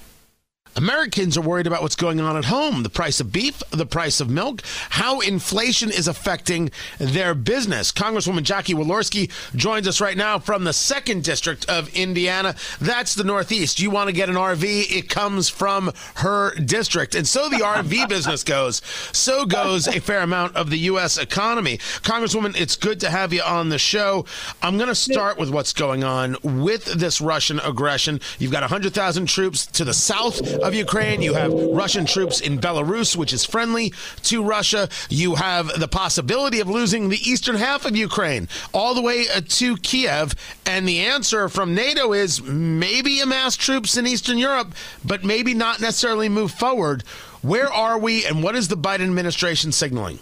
Americans 0.77 1.37
are 1.39 1.43
worried 1.43 1.67
about 1.67 1.83
what's 1.83 1.97
going 1.97 2.21
on 2.21 2.37
at 2.37 2.47
home 2.47 2.83
the 2.83 2.91
price 2.91 3.21
of 3.21 3.33
beef, 3.33 3.63
the 3.71 3.87
price 3.87 4.21
of 4.21 4.29
milk, 4.29 4.63
how 4.91 5.21
inflation 5.21 5.91
is 5.91 6.09
affecting 6.09 6.71
their 6.99 7.35
business. 7.35 7.93
Congresswoman 7.93 8.43
Jackie 8.43 8.75
Walorski 8.75 9.31
joins 9.55 9.87
us 9.87 10.01
right 10.01 10.17
now 10.17 10.39
from 10.39 10.65
the 10.65 10.73
second 10.73 11.23
district 11.23 11.69
of 11.69 11.95
Indiana. 11.95 12.55
That's 12.81 13.15
the 13.15 13.25
Northeast. 13.25 13.81
You 13.81 13.91
want 13.91 14.09
to 14.09 14.13
get 14.13 14.29
an 14.29 14.35
RV, 14.35 14.65
it 14.91 15.09
comes 15.09 15.49
from 15.49 15.93
her 16.17 16.55
district. 16.57 17.15
And 17.15 17.27
so 17.27 17.49
the 17.49 17.59
RV 17.59 18.09
business 18.09 18.43
goes. 18.43 18.83
So 19.13 19.47
goes 19.47 19.87
a 19.87 20.01
fair 20.01 20.21
amount 20.21 20.57
of 20.57 20.71
the 20.71 20.79
U.S. 20.79 21.19
economy. 21.19 21.79
Congresswoman, 22.03 22.59
it's 22.61 22.77
good 22.77 23.01
to 23.01 23.11
have 23.11 23.33
you 23.33 23.43
on 23.43 23.69
the 23.69 23.79
show. 23.79 24.25
I'm 24.63 24.77
going 24.77 24.89
to 24.89 24.95
start 24.95 25.39
with 25.39 25.51
what's 25.51 25.73
going 25.73 26.05
on 26.05 26.37
with 26.43 26.85
this 26.87 27.21
Russian 27.21 27.61
aggression. 27.61 28.21
You've 28.39 28.53
got 28.53 28.63
100,000 28.63 29.27
troops 29.27 29.67
to 29.67 29.85
the 29.85 29.95
south 29.95 30.41
of 30.65 30.75
Ukraine. 30.75 31.21
You 31.21 31.35
have 31.35 31.53
Russian 31.53 32.07
troops 32.07 32.41
in 32.41 32.59
Belarus, 32.59 33.15
which 33.17 33.33
is 33.33 33.45
friendly 33.45 33.93
to 34.23 34.43
Russia. 34.43 34.89
You 35.11 35.35
have 35.35 35.79
the 35.79 35.89
possibility 35.89 36.59
of 36.61 36.69
losing 36.69 37.11
the 37.11 37.19
eastern 37.19 37.57
half 37.57 37.85
of 37.85 37.95
Ukraine 37.95 38.49
all 38.73 38.95
the 38.95 39.03
way 39.03 39.27
uh, 39.29 39.43
to 39.47 39.77
Kiev. 39.77 40.35
And 40.65 40.89
the 40.89 41.01
answer 41.01 41.51
from 41.51 41.75
NATO 41.75 42.15
is 42.15 42.43
maybe 42.43 43.21
amass 43.21 43.57
troops 43.57 43.97
in 43.99 44.07
Eastern 44.07 44.39
Europe, 44.39 44.75
but 45.05 45.23
maybe 45.23 45.53
not 45.53 45.81
necessarily 45.81 46.31
move 46.31 46.51
forward. 46.51 47.03
Where 47.43 47.71
are 47.71 47.99
we, 47.99 48.25
and 48.25 48.43
what 48.43 48.57
is 48.57 48.69
the 48.69 48.77
Biden 48.77 49.03
administration 49.03 49.71
signaling? 49.71 50.19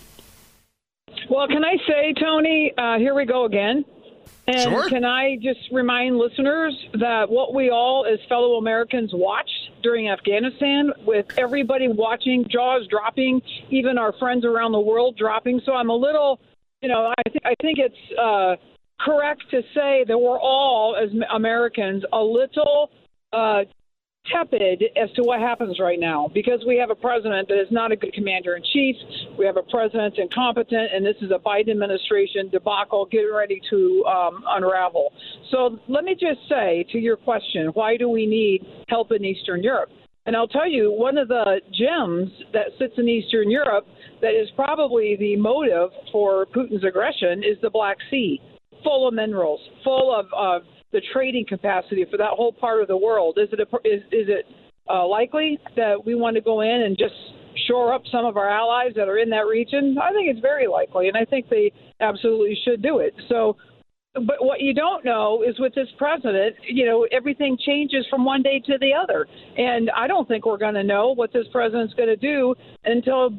Well, 1.30 1.46
can 1.46 1.64
I 1.64 1.76
say, 1.86 2.14
Tony, 2.20 2.72
uh, 2.76 2.98
here 2.98 3.14
we 3.14 3.24
go 3.24 3.44
again. 3.44 3.84
And 4.48 4.72
Sure. 4.72 4.88
can 4.88 5.04
I 5.04 5.36
just 5.36 5.60
remind 5.70 6.18
listeners 6.18 6.74
that 6.94 7.30
what 7.30 7.54
we 7.54 7.70
all, 7.70 8.04
as 8.04 8.18
fellow 8.28 8.56
Americans, 8.56 9.12
watched 9.14 9.70
during 9.82 10.08
Afghanistan, 10.08 10.92
with 11.04 11.26
everybody 11.38 11.86
watching, 11.88 12.46
jaws 12.48 12.86
dropping, 12.88 13.40
even 13.70 13.98
our 13.98 14.12
friends 14.14 14.44
around 14.44 14.72
the 14.72 14.80
world 14.80 15.16
dropping. 15.16 15.60
So 15.64 15.74
I'm 15.74 15.90
a 15.90 15.94
little, 15.94 16.40
you 16.80 16.88
know, 16.88 17.12
I, 17.16 17.22
th- 17.28 17.42
I 17.44 17.54
think 17.62 17.78
it's 17.78 18.18
uh, 18.18 18.56
correct 18.98 19.42
to 19.52 19.62
say 19.74 20.04
that 20.08 20.18
we're 20.18 20.40
all, 20.40 20.96
as 20.96 21.10
Americans, 21.32 22.04
a 22.12 22.22
little 22.22 22.90
uh, 23.32 23.62
tepid 24.30 24.84
as 24.96 25.10
to 25.12 25.22
what 25.22 25.40
happens 25.40 25.80
right 25.80 25.98
now 25.98 26.30
because 26.32 26.62
we 26.66 26.76
have 26.76 26.90
a 26.90 26.94
president 26.94 27.48
that 27.48 27.60
is 27.60 27.68
not 27.70 27.90
a 27.90 27.96
good 27.96 28.12
commander 28.12 28.56
in 28.56 28.62
chief. 28.72 28.96
We 29.38 29.44
have 29.46 29.56
a 29.56 29.62
president 29.62 30.16
incompetent, 30.18 30.92
and 30.94 31.04
this 31.04 31.16
is 31.20 31.30
a 31.30 31.38
Biden 31.38 31.70
administration 31.70 32.48
debacle 32.50 33.06
getting 33.06 33.32
ready 33.34 33.60
to 33.70 34.04
um, 34.06 34.44
unravel. 34.48 35.12
So 35.50 35.78
let 35.88 36.04
me 36.04 36.14
just 36.14 36.48
say 36.48 36.84
to 36.92 36.98
your 36.98 37.16
question 37.16 37.68
why 37.74 37.96
do 37.96 38.08
we 38.08 38.26
need 38.26 38.64
help 38.88 39.10
in 39.12 39.24
Eastern 39.24 39.62
Europe? 39.62 39.90
And 40.24 40.36
I'll 40.36 40.48
tell 40.48 40.68
you, 40.68 40.92
one 40.92 41.18
of 41.18 41.26
the 41.26 41.60
gems 41.72 42.30
that 42.52 42.66
sits 42.78 42.94
in 42.96 43.08
Eastern 43.08 43.50
Europe 43.50 43.86
that 44.20 44.40
is 44.40 44.48
probably 44.54 45.16
the 45.16 45.34
motive 45.36 45.90
for 46.12 46.46
Putin's 46.46 46.84
aggression 46.84 47.42
is 47.42 47.60
the 47.60 47.70
Black 47.70 47.96
Sea, 48.08 48.40
full 48.84 49.08
of 49.08 49.14
minerals, 49.14 49.60
full 49.82 50.14
of 50.14 50.26
uh, 50.36 50.64
the 50.92 51.00
trading 51.12 51.46
capacity 51.46 52.06
for 52.10 52.16
that 52.18 52.30
whole 52.30 52.52
part 52.52 52.82
of 52.82 52.88
the 52.88 52.96
world. 52.96 53.38
Is 53.40 53.48
it 53.52 53.60
a, 53.60 53.76
is 53.86 54.02
is 54.12 54.28
it 54.28 54.46
uh, 54.88 55.06
likely 55.06 55.58
that 55.76 56.04
we 56.04 56.14
want 56.14 56.36
to 56.36 56.42
go 56.42 56.60
in 56.60 56.82
and 56.82 56.96
just 56.96 57.14
shore 57.66 57.92
up 57.92 58.02
some 58.10 58.24
of 58.24 58.36
our 58.36 58.48
allies 58.48 58.92
that 58.96 59.08
are 59.08 59.18
in 59.18 59.30
that 59.30 59.46
region? 59.46 59.96
I 60.00 60.12
think 60.12 60.28
it's 60.28 60.40
very 60.40 60.66
likely, 60.66 61.08
and 61.08 61.16
I 61.16 61.24
think 61.24 61.48
they 61.48 61.72
absolutely 62.00 62.56
should 62.64 62.82
do 62.82 62.98
it. 62.98 63.14
So. 63.28 63.56
But 64.14 64.44
what 64.44 64.60
you 64.60 64.74
don't 64.74 65.06
know 65.06 65.42
is 65.42 65.58
with 65.58 65.74
this 65.74 65.88
president, 65.96 66.56
you 66.68 66.84
know, 66.84 67.06
everything 67.10 67.56
changes 67.64 68.04
from 68.10 68.26
one 68.26 68.42
day 68.42 68.60
to 68.66 68.76
the 68.78 68.90
other. 68.92 69.26
And 69.56 69.90
I 69.96 70.06
don't 70.06 70.28
think 70.28 70.44
we're 70.44 70.58
going 70.58 70.74
to 70.74 70.82
know 70.82 71.14
what 71.14 71.32
this 71.32 71.46
president's 71.50 71.94
going 71.94 72.10
to 72.10 72.16
do 72.16 72.54
until 72.84 73.30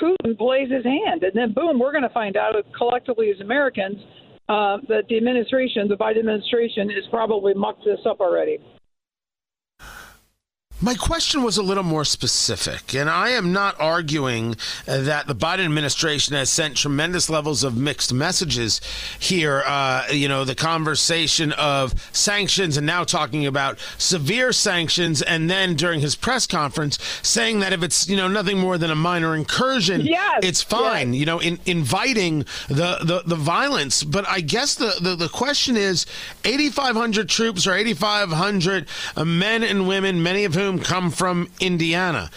Putin 0.00 0.36
plays 0.38 0.70
his 0.70 0.82
hand. 0.82 1.24
And 1.24 1.32
then, 1.34 1.52
boom, 1.52 1.78
we're 1.78 1.92
going 1.92 2.04
to 2.04 2.08
find 2.08 2.38
out 2.38 2.54
collectively 2.74 3.30
as 3.30 3.40
Americans 3.40 3.98
uh, 4.48 4.78
that 4.88 5.04
the 5.08 5.16
administration, 5.16 5.88
the 5.88 5.96
Biden 5.96 6.18
administration, 6.18 6.90
has 6.90 7.04
probably 7.10 7.54
mucked 7.54 7.84
this 7.84 8.00
up 8.06 8.20
already. 8.20 8.58
My 10.84 10.94
question 10.94 11.42
was 11.42 11.56
a 11.56 11.62
little 11.62 11.82
more 11.82 12.04
specific, 12.04 12.94
and 12.94 13.08
I 13.08 13.30
am 13.30 13.54
not 13.54 13.80
arguing 13.80 14.54
that 14.84 15.26
the 15.26 15.34
Biden 15.34 15.64
administration 15.64 16.34
has 16.34 16.50
sent 16.50 16.76
tremendous 16.76 17.30
levels 17.30 17.64
of 17.64 17.74
mixed 17.74 18.12
messages 18.12 18.82
here. 19.18 19.62
Uh, 19.64 20.04
you 20.10 20.28
know, 20.28 20.44
the 20.44 20.54
conversation 20.54 21.52
of 21.52 21.94
sanctions 22.14 22.76
and 22.76 22.86
now 22.86 23.02
talking 23.02 23.46
about 23.46 23.78
severe 23.96 24.52
sanctions, 24.52 25.22
and 25.22 25.48
then 25.48 25.74
during 25.74 26.00
his 26.00 26.16
press 26.16 26.46
conference 26.46 26.98
saying 27.22 27.60
that 27.60 27.72
if 27.72 27.82
it's, 27.82 28.06
you 28.06 28.16
know, 28.18 28.28
nothing 28.28 28.58
more 28.58 28.76
than 28.76 28.90
a 28.90 28.94
minor 28.94 29.34
incursion, 29.34 30.02
Yes, 30.02 30.40
it's 30.42 30.62
fine, 30.62 31.14
you 31.14 31.24
know, 31.24 31.38
in, 31.40 31.58
inviting 31.64 32.40
the, 32.68 32.98
the, 33.02 33.22
the 33.24 33.36
violence. 33.36 34.04
But 34.04 34.28
I 34.28 34.42
guess 34.42 34.74
the, 34.74 34.92
the, 35.00 35.16
the 35.16 35.30
question 35.30 35.78
is 35.78 36.04
8,500 36.44 37.26
troops 37.26 37.66
or 37.66 37.72
8,500 37.72 38.86
uh, 39.16 39.24
men 39.24 39.62
and 39.62 39.88
women, 39.88 40.22
many 40.22 40.44
of 40.44 40.52
whom 40.54 40.73
come 40.78 41.10
from 41.10 41.50
Indiana. 41.60 42.30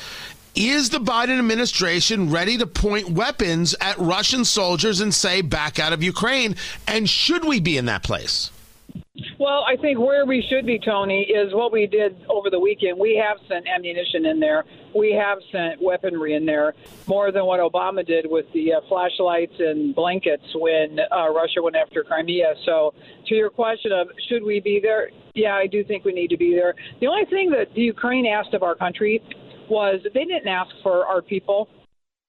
Is 0.56 0.90
the 0.90 0.98
Biden 0.98 1.38
administration 1.38 2.32
ready 2.32 2.58
to 2.58 2.66
point 2.66 3.12
weapons 3.12 3.76
at 3.80 3.98
Russian 4.00 4.44
soldiers 4.44 5.02
and 5.02 5.14
say, 5.14 5.42
back 5.42 5.78
out 5.78 5.94
of 5.94 6.02
Ukraine? 6.02 6.56
And 6.88 7.08
should 7.08 7.46
we 7.46 7.60
be 7.60 7.78
in 7.78 7.86
that 7.86 8.02
place? 8.02 8.50
Well, 9.40 9.64
I 9.68 9.76
think 9.76 10.00
where 10.00 10.26
we 10.26 10.44
should 10.50 10.66
be, 10.66 10.80
Tony, 10.80 11.22
is 11.22 11.54
what 11.54 11.72
we 11.72 11.86
did 11.86 12.16
over 12.28 12.50
the 12.50 12.60
weekend. 12.60 12.98
We 12.98 13.22
have 13.24 13.38
sent 13.48 13.68
ammunition 13.68 14.26
in 14.26 14.40
there. 14.40 14.64
We 14.96 15.12
have 15.14 15.40
sent 15.52 15.82
weaponry 15.82 16.34
in 16.34 16.46
there, 16.46 16.74
more 17.06 17.32
than 17.32 17.46
what 17.46 17.60
Obama 17.60 18.06
did 18.06 18.26
with 18.28 18.52
the 18.54 18.74
uh, 18.74 18.82
flashlights 18.88 19.54
and 19.60 19.94
blankets 19.94 20.44
when 20.56 21.00
uh, 21.00 21.30
Russia 21.30 21.62
went 21.62 21.76
after 21.76 22.04
Crimea. 22.04 22.56
So, 22.66 22.94
to 23.28 23.36
your 23.36 23.50
question 23.50 23.92
of 23.92 24.08
should 24.28 24.44
we 24.44 24.60
be 24.60 24.80
there, 24.82 25.10
yeah, 25.38 25.54
I 25.54 25.68
do 25.68 25.84
think 25.84 26.04
we 26.04 26.14
need 26.14 26.30
to 26.30 26.38
be 26.38 26.54
there. 26.56 26.74
The 27.00 27.08
only 27.08 27.26
thing 27.26 27.50
that 27.52 27.74
the 27.76 27.82
Ukraine 27.82 28.26
asked 28.26 28.54
of 28.54 28.64
our 28.64 28.76
country 28.76 29.22
was 29.70 30.00
they 30.14 30.26
didn't 30.26 30.48
ask 30.48 30.72
for 30.84 31.06
our 31.06 31.22
people. 31.22 31.70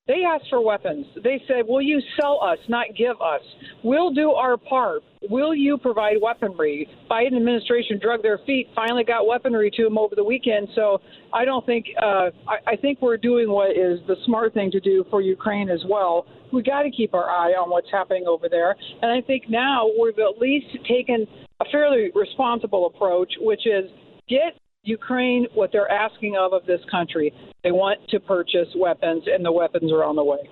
They 0.06 0.24
asked 0.24 0.46
for 0.48 0.64
weapons. 0.64 1.06
They 1.22 1.40
said, 1.46 1.66
Will 1.68 1.82
you 1.82 2.00
sell 2.18 2.40
us, 2.42 2.58
not 2.68 2.86
give 2.96 3.20
us? 3.20 3.42
We'll 3.84 4.10
do 4.12 4.30
our 4.30 4.56
part. 4.56 5.02
Will 5.28 5.54
you 5.54 5.76
provide 5.76 6.16
weaponry? 6.22 6.88
Biden 7.10 7.36
administration 7.36 7.98
drug 8.00 8.22
their 8.22 8.38
feet, 8.46 8.68
finally 8.74 9.04
got 9.04 9.26
weaponry 9.26 9.70
to 9.72 9.84
them 9.84 9.98
over 9.98 10.14
the 10.14 10.24
weekend. 10.24 10.68
So 10.74 11.02
I 11.34 11.44
don't 11.44 11.66
think, 11.66 11.86
uh, 12.00 12.30
I, 12.48 12.72
I 12.72 12.76
think 12.76 13.02
we're 13.02 13.18
doing 13.18 13.50
what 13.50 13.72
is 13.72 14.00
the 14.06 14.16
smart 14.24 14.54
thing 14.54 14.70
to 14.70 14.80
do 14.80 15.04
for 15.10 15.20
Ukraine 15.20 15.68
as 15.68 15.80
well. 15.86 16.26
We 16.54 16.62
got 16.62 16.82
to 16.82 16.90
keep 16.90 17.12
our 17.12 17.28
eye 17.28 17.52
on 17.52 17.68
what's 17.68 17.90
happening 17.92 18.24
over 18.26 18.48
there. 18.48 18.76
And 19.02 19.10
I 19.10 19.20
think 19.20 19.50
now 19.50 19.90
we've 20.00 20.18
at 20.18 20.40
least 20.40 20.68
taken 20.88 21.26
a 21.60 21.64
fairly 21.70 22.10
responsible 22.14 22.86
approach, 22.86 23.32
which 23.40 23.66
is 23.66 23.90
get 24.28 24.58
Ukraine 24.84 25.46
what 25.54 25.70
they're 25.72 25.90
asking 25.90 26.36
of 26.36 26.52
of 26.52 26.64
this 26.66 26.80
country. 26.90 27.32
They 27.62 27.72
want 27.72 27.98
to 28.10 28.20
purchase 28.20 28.68
weapons, 28.76 29.24
and 29.26 29.44
the 29.44 29.52
weapons 29.52 29.92
are 29.92 30.04
on 30.04 30.16
the 30.16 30.24
way. 30.24 30.48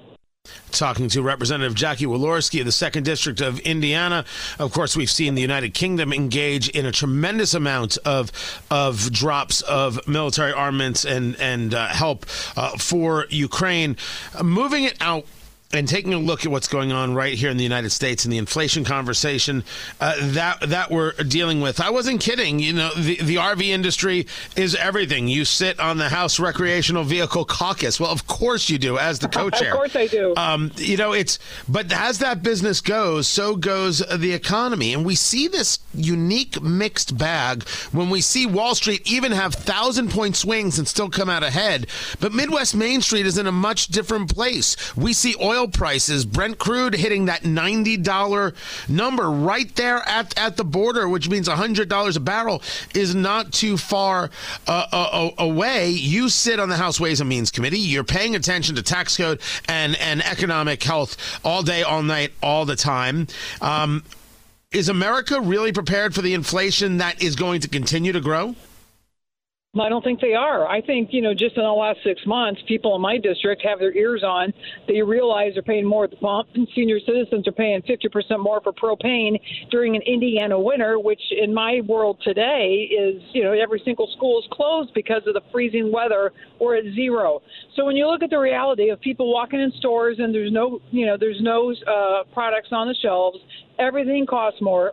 Talking 0.70 1.08
to 1.08 1.22
Representative 1.22 1.74
Jackie 1.74 2.06
Walorski 2.06 2.60
of 2.60 2.66
the 2.66 2.72
Second 2.72 3.04
District 3.04 3.40
of 3.40 3.58
Indiana. 3.60 4.24
Of 4.58 4.72
course, 4.72 4.96
we've 4.96 5.10
seen 5.10 5.34
the 5.34 5.42
United 5.42 5.74
Kingdom 5.74 6.12
engage 6.12 6.68
in 6.68 6.86
a 6.86 6.92
tremendous 6.92 7.54
amount 7.54 7.98
of 8.04 8.30
of 8.70 9.10
drops 9.10 9.62
of 9.62 10.06
military 10.06 10.52
armaments 10.52 11.04
and 11.04 11.34
and 11.40 11.74
uh, 11.74 11.88
help 11.88 12.26
uh, 12.56 12.76
for 12.78 13.26
Ukraine. 13.30 13.96
Uh, 14.34 14.44
moving 14.44 14.84
it 14.84 14.96
out 15.00 15.24
and 15.72 15.88
taking 15.88 16.14
a 16.14 16.18
look 16.18 16.44
at 16.44 16.50
what's 16.52 16.68
going 16.68 16.92
on 16.92 17.14
right 17.14 17.34
here 17.34 17.50
in 17.50 17.56
the 17.56 17.64
United 17.64 17.90
States 17.90 18.24
and 18.24 18.32
the 18.32 18.38
inflation 18.38 18.84
conversation 18.84 19.64
uh, 20.00 20.14
that 20.20 20.60
that 20.68 20.90
we're 20.90 21.12
dealing 21.12 21.60
with. 21.60 21.80
I 21.80 21.90
wasn't 21.90 22.20
kidding. 22.20 22.60
You 22.60 22.72
know, 22.72 22.94
the, 22.94 23.16
the 23.16 23.36
RV 23.36 23.62
industry 23.62 24.26
is 24.54 24.74
everything. 24.76 25.28
You 25.28 25.44
sit 25.44 25.80
on 25.80 25.98
the 25.98 26.08
House 26.08 26.38
Recreational 26.38 27.02
Vehicle 27.02 27.44
Caucus. 27.44 27.98
Well, 27.98 28.10
of 28.10 28.26
course 28.26 28.70
you 28.70 28.78
do, 28.78 28.96
as 28.98 29.18
the 29.18 29.28
co-chair. 29.36 29.72
Of 29.72 29.76
course 29.76 29.96
I 29.96 30.06
do. 30.06 30.34
Um, 30.36 30.70
you 30.76 30.96
know, 30.96 31.12
it's 31.12 31.38
but 31.68 31.92
as 31.92 32.18
that 32.20 32.42
business 32.42 32.80
goes, 32.80 33.26
so 33.26 33.56
goes 33.56 33.98
the 33.98 34.32
economy, 34.32 34.94
and 34.94 35.04
we 35.04 35.16
see 35.16 35.48
this 35.48 35.80
unique 35.94 36.62
mixed 36.62 37.18
bag 37.18 37.68
when 37.90 38.08
we 38.08 38.20
see 38.20 38.46
Wall 38.46 38.74
Street 38.74 39.10
even 39.10 39.32
have 39.32 39.54
thousand 39.54 40.10
point 40.10 40.36
swings 40.36 40.78
and 40.78 40.86
still 40.86 41.10
come 41.10 41.28
out 41.28 41.42
ahead. 41.42 41.88
But 42.20 42.32
Midwest 42.32 42.76
Main 42.76 43.00
Street 43.00 43.26
is 43.26 43.36
in 43.36 43.46
a 43.46 43.52
much 43.52 43.88
different 43.88 44.32
place. 44.32 44.76
We 44.96 45.12
see 45.12 45.34
oil 45.40 45.55
prices, 45.64 46.26
Brent 46.26 46.58
crude 46.58 46.94
hitting 46.94 47.26
that 47.26 47.44
ninety 47.44 47.96
dollar 47.96 48.52
number 48.88 49.30
right 49.30 49.74
there 49.76 50.06
at 50.06 50.36
at 50.38 50.56
the 50.56 50.64
border, 50.64 51.08
which 51.08 51.28
means 51.30 51.48
hundred 51.48 51.88
dollars 51.88 52.16
a 52.16 52.20
barrel 52.20 52.62
is 52.94 53.14
not 53.14 53.52
too 53.52 53.76
far 53.76 54.30
uh, 54.66 54.86
uh, 54.92 55.30
away. 55.38 55.90
You 55.90 56.28
sit 56.28 56.60
on 56.60 56.68
the 56.68 56.76
House 56.76 57.00
Ways 57.00 57.20
and 57.20 57.28
Means 57.28 57.50
Committee. 57.50 57.78
You're 57.78 58.04
paying 58.04 58.34
attention 58.34 58.74
to 58.76 58.82
tax 58.82 59.16
code 59.16 59.40
and 59.68 59.96
and 59.96 60.22
economic 60.24 60.82
health 60.82 61.16
all 61.44 61.62
day, 61.62 61.82
all 61.82 62.02
night, 62.02 62.32
all 62.42 62.64
the 62.66 62.76
time. 62.76 63.26
Um, 63.60 64.02
is 64.72 64.88
America 64.88 65.40
really 65.40 65.72
prepared 65.72 66.14
for 66.14 66.22
the 66.22 66.34
inflation 66.34 66.98
that 66.98 67.22
is 67.22 67.36
going 67.36 67.60
to 67.62 67.68
continue 67.68 68.12
to 68.12 68.20
grow? 68.20 68.54
I 69.80 69.88
don't 69.88 70.02
think 70.02 70.20
they 70.20 70.34
are. 70.34 70.66
I 70.66 70.80
think, 70.80 71.10
you 71.12 71.22
know, 71.22 71.34
just 71.34 71.56
in 71.56 71.62
the 71.62 71.70
last 71.70 71.98
six 72.04 72.20
months, 72.26 72.60
people 72.66 72.94
in 72.96 73.02
my 73.02 73.18
district 73.18 73.62
have 73.64 73.78
their 73.78 73.94
ears 73.96 74.22
on. 74.22 74.52
They 74.88 75.02
realize 75.02 75.52
they're 75.54 75.62
paying 75.62 75.86
more 75.86 76.04
at 76.04 76.10
the 76.10 76.16
pump. 76.16 76.48
And 76.54 76.66
senior 76.74 76.98
citizens 77.00 77.46
are 77.46 77.52
paying 77.52 77.82
50% 77.82 78.38
more 78.38 78.60
for 78.60 78.72
propane 78.72 79.38
during 79.70 79.96
an 79.96 80.02
Indiana 80.02 80.58
winter, 80.58 80.98
which 80.98 81.20
in 81.30 81.52
my 81.52 81.80
world 81.86 82.18
today 82.22 82.88
is, 82.90 83.22
you 83.32 83.42
know, 83.44 83.52
every 83.52 83.82
single 83.84 84.08
school 84.16 84.38
is 84.38 84.46
closed 84.52 84.92
because 84.94 85.22
of 85.26 85.34
the 85.34 85.42
freezing 85.52 85.92
weather 85.92 86.32
or 86.58 86.76
at 86.76 86.84
zero. 86.94 87.42
So 87.74 87.84
when 87.84 87.96
you 87.96 88.06
look 88.08 88.22
at 88.22 88.30
the 88.30 88.38
reality 88.38 88.90
of 88.90 89.00
people 89.00 89.32
walking 89.32 89.60
in 89.60 89.72
stores 89.78 90.16
and 90.18 90.34
there's 90.34 90.52
no, 90.52 90.80
you 90.90 91.06
know, 91.06 91.16
there's 91.18 91.40
no 91.40 91.74
uh, 91.86 92.24
products 92.32 92.68
on 92.72 92.88
the 92.88 92.94
shelves, 93.02 93.38
everything 93.78 94.26
costs 94.26 94.60
more 94.62 94.92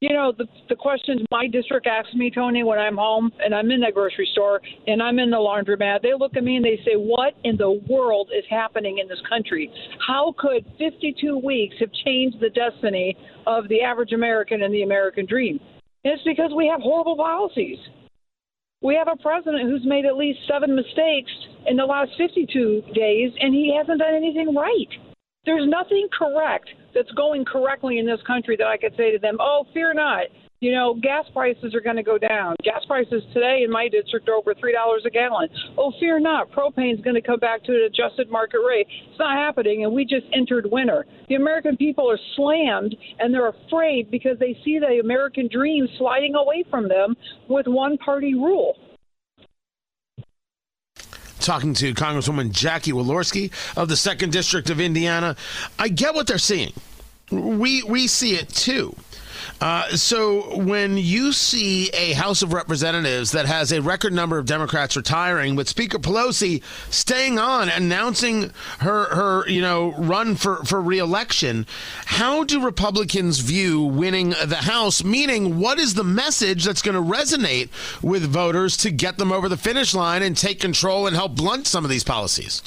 you 0.00 0.14
know, 0.14 0.32
the, 0.36 0.46
the 0.70 0.76
questions 0.76 1.20
my 1.30 1.46
district 1.46 1.86
asks 1.86 2.14
me, 2.14 2.30
Tony, 2.30 2.62
when 2.62 2.78
I'm 2.78 2.96
home 2.96 3.30
and 3.44 3.54
I'm 3.54 3.70
in 3.70 3.80
that 3.80 3.92
grocery 3.92 4.28
store 4.32 4.60
and 4.86 5.02
I'm 5.02 5.18
in 5.18 5.30
the 5.30 5.36
laundromat, 5.36 6.00
they 6.00 6.14
look 6.18 6.36
at 6.36 6.44
me 6.44 6.56
and 6.56 6.64
they 6.64 6.80
say, 6.86 6.94
What 6.94 7.34
in 7.44 7.58
the 7.58 7.82
world 7.88 8.30
is 8.36 8.44
happening 8.48 8.98
in 8.98 9.08
this 9.08 9.20
country? 9.28 9.70
How 10.06 10.34
could 10.38 10.64
52 10.78 11.38
weeks 11.38 11.76
have 11.80 11.90
changed 12.04 12.40
the 12.40 12.48
destiny 12.48 13.14
of 13.46 13.68
the 13.68 13.82
average 13.82 14.12
American 14.12 14.62
and 14.62 14.72
the 14.72 14.82
American 14.82 15.26
dream? 15.26 15.60
And 16.04 16.14
it's 16.14 16.24
because 16.24 16.50
we 16.56 16.66
have 16.66 16.80
horrible 16.80 17.16
policies. 17.16 17.78
We 18.82 18.94
have 18.94 19.08
a 19.08 19.22
president 19.22 19.68
who's 19.68 19.84
made 19.84 20.06
at 20.06 20.16
least 20.16 20.38
seven 20.48 20.74
mistakes 20.74 21.30
in 21.66 21.76
the 21.76 21.84
last 21.84 22.12
52 22.16 22.84
days, 22.94 23.32
and 23.38 23.52
he 23.54 23.76
hasn't 23.76 23.98
done 23.98 24.14
anything 24.14 24.54
right. 24.54 24.88
There's 25.44 25.68
nothing 25.68 26.08
correct 26.10 26.70
that's 26.94 27.10
going 27.12 27.44
correctly 27.44 27.98
in 27.98 28.06
this 28.06 28.20
country 28.26 28.56
that 28.56 28.66
I 28.66 28.76
could 28.76 28.96
say 28.96 29.12
to 29.12 29.18
them, 29.18 29.36
oh, 29.40 29.64
fear 29.72 29.94
not. 29.94 30.26
You 30.60 30.72
know, 30.72 30.94
gas 31.00 31.24
prices 31.32 31.74
are 31.74 31.80
going 31.80 31.96
to 31.96 32.02
go 32.02 32.18
down. 32.18 32.54
Gas 32.62 32.84
prices 32.86 33.22
today 33.32 33.62
in 33.64 33.70
my 33.70 33.88
district 33.88 34.28
are 34.28 34.34
over 34.34 34.52
$3 34.52 35.06
a 35.06 35.10
gallon. 35.10 35.48
Oh, 35.78 35.90
fear 35.98 36.20
not. 36.20 36.50
Propane 36.50 36.92
is 36.92 37.00
going 37.00 37.14
to 37.14 37.22
come 37.22 37.40
back 37.40 37.64
to 37.64 37.72
an 37.72 37.88
adjusted 37.88 38.30
market 38.30 38.58
rate. 38.66 38.86
It's 39.08 39.18
not 39.18 39.38
happening, 39.38 39.84
and 39.84 39.94
we 39.94 40.04
just 40.04 40.26
entered 40.36 40.66
winter. 40.70 41.06
The 41.30 41.36
American 41.36 41.78
people 41.78 42.10
are 42.10 42.18
slammed, 42.36 42.94
and 43.18 43.32
they're 43.32 43.48
afraid 43.48 44.10
because 44.10 44.38
they 44.38 44.54
see 44.62 44.78
the 44.78 45.00
American 45.02 45.48
dream 45.50 45.88
sliding 45.96 46.34
away 46.34 46.64
from 46.68 46.88
them 46.88 47.16
with 47.48 47.66
one 47.66 47.96
party 47.96 48.34
rule 48.34 48.76
talking 51.40 51.74
to 51.74 51.94
Congresswoman 51.94 52.50
Jackie 52.50 52.92
Walorski 52.92 53.50
of 53.76 53.88
the 53.88 53.96
Second 53.96 54.32
District 54.32 54.70
of 54.70 54.80
Indiana. 54.80 55.36
I 55.78 55.88
get 55.88 56.14
what 56.14 56.26
they're 56.26 56.38
seeing. 56.38 56.72
We 57.30 57.82
we 57.84 58.06
see 58.06 58.34
it 58.34 58.48
too. 58.48 58.94
Uh, 59.60 59.88
so 59.96 60.56
when 60.58 60.96
you 60.96 61.32
see 61.32 61.90
a 61.90 62.12
House 62.12 62.42
of 62.42 62.52
Representatives 62.52 63.32
that 63.32 63.46
has 63.46 63.72
a 63.72 63.82
record 63.82 64.12
number 64.12 64.38
of 64.38 64.46
Democrats 64.46 64.96
retiring, 64.96 65.56
with 65.56 65.68
Speaker 65.68 65.98
Pelosi 65.98 66.62
staying 66.90 67.38
on, 67.38 67.68
announcing 67.68 68.52
her 68.78 69.04
her 69.14 69.48
you 69.48 69.60
know 69.60 69.92
run 69.92 70.36
for 70.36 70.64
for 70.64 70.80
reelection, 70.80 71.66
how 72.06 72.44
do 72.44 72.64
Republicans 72.64 73.38
view 73.40 73.82
winning 73.82 74.30
the 74.30 74.56
House? 74.56 75.04
Meaning, 75.04 75.58
what 75.58 75.78
is 75.78 75.94
the 75.94 76.04
message 76.04 76.64
that's 76.64 76.82
going 76.82 76.94
to 76.94 77.16
resonate 77.16 77.68
with 78.02 78.22
voters 78.24 78.76
to 78.78 78.90
get 78.90 79.18
them 79.18 79.32
over 79.32 79.48
the 79.48 79.56
finish 79.56 79.94
line 79.94 80.22
and 80.22 80.36
take 80.36 80.60
control 80.60 81.06
and 81.06 81.16
help 81.16 81.36
blunt 81.36 81.66
some 81.66 81.84
of 81.84 81.90
these 81.90 82.04
policies? 82.04 82.62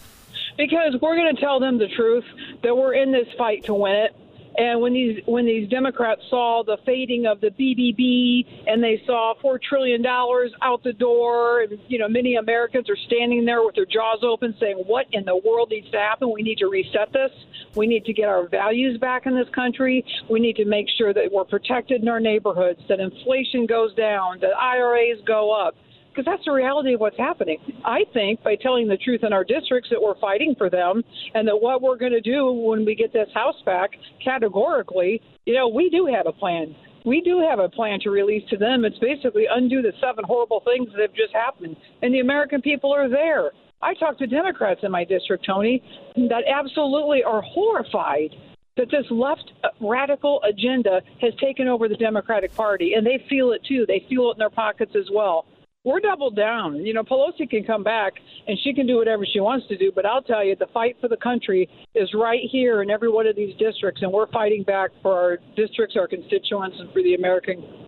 Because 0.58 0.96
we're 1.02 1.16
going 1.16 1.36
to 1.36 1.42
tell 1.42 1.60
them 1.60 1.78
the 1.80 1.88
truth 1.88 2.26
that 2.62 2.76
we're 2.76 2.94
in 2.94 3.12
this 3.12 3.28
fight 3.38 3.64
to 3.66 3.74
win 3.74 3.94
it 3.94 4.16
and 4.58 4.82
when 4.82 4.94
these 4.94 5.22
when 5.26 5.46
these 5.46 5.70
Democrats 5.70 6.22
saw 6.30 6.64
the 6.64 6.78
fading 6.86 7.26
of 7.26 7.42
the 7.42 7.50
BBB 7.50 8.68
and 8.68 8.84
they 8.84 9.02
saw 9.06 9.34
four 9.42 9.60
trillion 9.60 10.02
dollars 10.02 10.52
out 10.62 10.84
the 10.84 10.94
door, 10.94 11.62
and 11.62 11.80
you 11.88 11.98
know 11.98 12.08
many 12.08 12.36
Americans 12.36 12.90
are 12.90 12.98
standing 13.08 13.46
there 13.46 13.64
with 13.64 13.76
their 13.76 13.86
jaws 13.86 14.20
open, 14.24 14.56
saying, 14.60 14.78
"What 14.86 15.08
in 15.12 15.26
the 15.26 15.38
world 15.38 15.70
needs 15.72 15.90
to 15.92 15.98
happen? 15.98 16.32
We 16.32 16.44
need 16.44 16.60
to 16.60 16.68
reset 16.68 17.12
this. 17.12 17.32
We 17.76 17.88
need 17.88 18.06
to 18.06 18.14
get 18.14 18.26
our 18.30 18.48
values 18.48 19.00
back 19.00 19.26
in 19.26 19.36
this 19.36 19.50
country. 19.50 20.06
We 20.30 20.40
need 20.40 20.56
to 20.58 20.66
make 20.66 20.88
sure 20.98 21.14
that 21.14 21.32
we're 21.32 21.46
protected 21.46 22.02
in 22.02 22.08
our 22.08 22.20
neighborhoods, 22.20 22.82
that 22.90 23.00
inflation 23.00 23.66
goes 23.66 23.94
down, 23.96 24.40
that 24.42 24.56
IRAs 24.56 25.22
go 25.26 25.52
up." 25.52 25.76
Because 26.14 26.26
that's 26.26 26.46
the 26.46 26.52
reality 26.52 26.94
of 26.94 27.00
what's 27.00 27.18
happening. 27.18 27.58
I 27.84 28.06
think 28.14 28.44
by 28.44 28.56
telling 28.56 28.88
the 28.88 28.98
truth 28.98 29.24
in 29.24 29.34
our 29.34 29.44
districts 29.44 29.90
that 29.90 30.02
we're 30.02 30.20
fighting 30.20 30.56
for 30.58 30.70
them 30.70 31.04
and 31.34 31.48
that 31.48 31.58
what 31.58 31.82
we're 31.82 31.98
going 31.98 32.12
to 32.12 32.22
do 32.22 32.52
when 32.52 32.86
we 32.86 32.96
get 32.96 33.12
this 33.14 33.30
house 33.34 33.62
back 33.66 33.92
categorically, 34.24 35.22
you 35.46 35.54
know, 35.54 35.68
we 35.68 35.90
do 35.90 36.06
have 36.06 36.28
a 36.28 36.32
plan. 36.32 36.76
We 37.06 37.22
do 37.22 37.46
have 37.48 37.60
a 37.60 37.68
plan 37.68 38.00
to 38.02 38.12
release 38.12 38.48
to 38.50 38.58
them. 38.58 38.86
It's 38.86 39.00
basically 39.00 39.46
undo 39.50 39.82
the 39.82 39.92
seven 40.00 40.24
horrible 40.26 40.62
things 40.62 40.90
that 40.92 41.02
have 41.02 41.14
just 41.14 41.34
happened. 41.34 41.76
And 42.02 42.14
the 42.14 42.20
American 42.20 42.62
people 42.62 42.94
are 42.94 43.10
there. 43.10 43.52
I 43.82 43.94
talk 43.96 44.18
to 44.20 44.28
Democrats 44.28 44.82
in 44.84 44.92
my 44.92 45.04
district, 45.04 45.46
Tony, 45.46 45.84
that 46.16 46.44
absolutely 46.48 47.24
are 47.24 47.42
horrified 47.42 48.30
that 48.78 48.90
this 48.90 49.06
left 49.12 49.52
radical 49.82 50.42
agenda 50.44 51.02
has 51.22 51.34
taken 51.36 51.68
over 51.68 51.88
the 51.88 51.96
Democratic 51.96 52.56
Party, 52.56 52.94
and 52.94 53.06
they 53.06 53.24
feel 53.30 53.52
it 53.52 53.62
too. 53.68 53.86
They 53.88 54.06
feel 54.10 54.30
it 54.30 54.36
in 54.36 54.40
their 54.40 54.50
pockets 54.50 54.94
as 54.96 55.10
well 55.14 55.46
we're 55.84 56.00
doubled 56.00 56.36
down. 56.36 56.86
You 56.86 56.94
know, 56.94 57.04
Pelosi 57.04 57.50
can 57.50 57.64
come 57.64 57.84
back 57.84 58.14
and 58.48 58.58
she 58.64 58.74
can 58.74 58.88
do 58.88 58.98
whatever 58.98 59.26
she 59.26 59.40
wants 59.40 59.68
to 59.68 59.78
do, 59.78 59.92
but 59.94 60.06
I'll 60.06 60.22
tell 60.22 60.44
you, 60.44 60.56
the 60.56 60.68
fight 60.74 60.96
for 61.02 61.08
the 61.08 61.18
country 61.18 61.70
is 61.94 62.10
right 62.14 62.42
here 62.52 62.82
in 62.82 62.90
every 62.90 63.10
one 63.10 63.28
of 63.28 63.36
these 63.36 63.56
districts, 63.58 64.02
and 64.02 64.12
we're 64.12 64.32
fighting 64.32 64.64
back 64.64 64.92
for 65.02 65.20
our 65.20 65.38
districts, 65.56 65.96
our 65.98 66.08
constituents, 66.08 66.78
and 66.80 66.92
for 66.94 67.02
the 67.04 67.16
American 67.16 67.83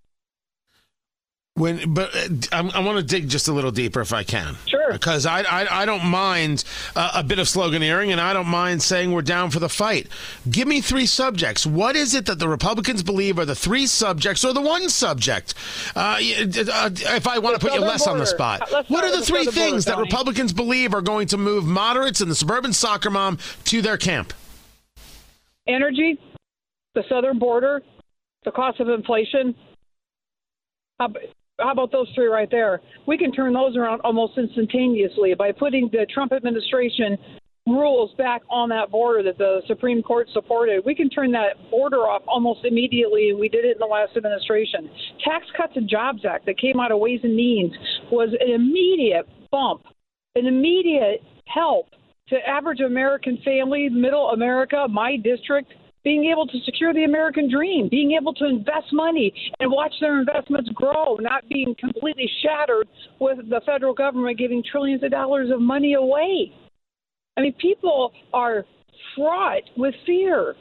when, 1.58 1.94
but 1.94 2.14
uh, 2.14 2.28
I, 2.52 2.60
I 2.76 2.80
want 2.82 2.98
to 2.98 3.04
dig 3.04 3.30
just 3.30 3.48
a 3.48 3.54
little 3.54 3.72
deeper 3.72 4.02
if 4.02 4.12
I 4.12 4.24
can. 4.24 4.58
Sure. 4.68 4.92
Because 4.92 5.26
I, 5.26 5.42
I, 5.42 5.84
I 5.84 5.86
don't 5.86 6.06
mind 6.06 6.66
uh, 6.98 7.12
a 7.16 7.24
bit 7.24 7.40
of 7.40 7.48
sloganeering, 7.48 8.12
and 8.12 8.20
I 8.20 8.34
don't 8.34 8.48
mind 8.48 8.84
saying 8.84 9.14
we're 9.14 9.22
down 9.22 9.52
for 9.52 9.60
the 9.60 9.70
fight. 9.70 10.10
Give 10.52 10.68
me 10.68 10.82
three 10.82 11.06
subjects. 11.06 11.66
What 11.66 11.96
is 11.96 12.14
it 12.14 12.26
that 12.26 12.40
the 12.40 12.50
Republicans 12.50 13.04
believe 13.04 13.40
are 13.40 13.46
the 13.46 13.56
three 13.56 13.88
subjects, 13.88 14.44
or 14.44 14.52
the 14.52 14.62
one 14.62 14.90
subject? 14.90 15.54
Uh, 15.96 16.20
uh 16.20 16.90
if 16.92 17.26
I 17.26 17.40
want 17.40 17.56
to 17.56 17.66
put 17.66 17.74
you 17.74 17.80
less 17.80 18.04
border. 18.04 18.12
on 18.12 18.20
the 18.20 18.26
spot, 18.26 18.70
Let's 18.74 18.90
what 18.90 19.06
are 19.06 19.16
the 19.16 19.26
three 19.26 19.46
things 19.46 19.86
that 19.86 19.98
Republicans 19.98 20.52
believe 20.52 20.94
are 20.94 21.02
going 21.02 21.28
to 21.28 21.38
move 21.38 21.64
moderates 21.64 22.20
and 22.20 22.30
the 22.30 22.36
suburban 22.36 22.74
soccer 22.74 23.10
mom 23.10 23.38
to 23.66 23.82
their 23.82 23.98
camp? 23.98 24.34
Energy, 25.68 26.20
the 26.96 27.04
southern 27.08 27.40
border, 27.40 27.82
the 28.44 28.52
cost 28.52 28.82
of 28.82 28.90
inflation. 28.90 29.56
Uh, 31.00 31.08
how 31.60 31.72
about 31.72 31.92
those 31.92 32.08
three 32.14 32.28
right 32.28 32.50
there? 32.52 32.82
We 33.08 33.18
can 33.18 33.32
turn 33.32 33.54
those 33.54 33.78
around 33.78 34.02
almost 34.02 34.38
instantaneously 34.38 35.34
by 35.36 35.52
putting 35.52 35.90
the 35.92 36.06
Trump 36.14 36.34
administration 36.34 37.18
rules 37.68 38.14
back 38.18 38.44
on 38.50 38.70
that 38.70 38.92
border 38.92 39.24
that 39.24 39.38
the 39.38 39.62
Supreme 39.66 40.04
Court 40.04 40.28
supported. 40.34 40.84
We 40.86 40.94
can 40.94 41.10
turn 41.10 41.32
that 41.32 41.56
border 41.72 42.02
off 42.08 42.22
almost 42.28 42.64
immediately, 42.64 43.30
and 43.30 43.40
we 43.40 43.50
did 43.50 43.66
it 43.66 43.78
in 43.78 43.80
the 43.80 43.86
last 43.86 44.16
administration. 44.18 44.90
Tax 45.24 45.46
Cuts 45.58 45.74
and 45.76 45.90
Jobs 45.90 46.26
Act 46.30 46.46
that 46.46 46.60
came 46.60 46.80
out 46.80 46.92
of 46.92 47.00
Ways 47.00 47.22
and 47.24 47.36
Means 47.36 47.74
was 48.12 48.30
an 48.40 48.54
immediate 48.54 49.28
bump, 49.50 49.84
an 50.36 50.46
immediate 50.46 51.24
help 51.48 51.88
to 52.28 52.36
average 52.48 52.82
American 52.82 53.40
family, 53.44 53.90
middle 53.90 54.30
America, 54.32 54.88
my 54.90 55.16
district 55.16 55.74
being 56.06 56.26
able 56.32 56.46
to 56.46 56.60
secure 56.64 56.94
the 56.94 57.04
American 57.04 57.50
dream, 57.52 57.90
being 57.90 58.12
able 58.12 58.34
to 58.36 58.46
invest 58.46 58.94
money 58.94 59.34
and 59.60 59.70
watch 59.70 59.94
their 60.00 60.20
investments 60.20 60.70
grow, 60.74 61.18
not 61.20 61.44
being 61.50 61.76
completely 61.78 62.30
shattered 62.44 62.88
with 63.20 63.40
the 63.50 63.60
federal 63.66 63.94
government 63.94 64.38
giving 64.38 64.64
trillions 64.64 65.04
of 65.04 65.10
dollars 65.10 65.50
of 65.52 65.60
money 65.60 65.96
away. 65.96 66.54
I 67.36 67.42
mean, 67.42 67.54
people 67.60 68.14
are 68.34 68.64
fraught 69.16 69.64
with 69.76 69.96
fear. 70.06 70.56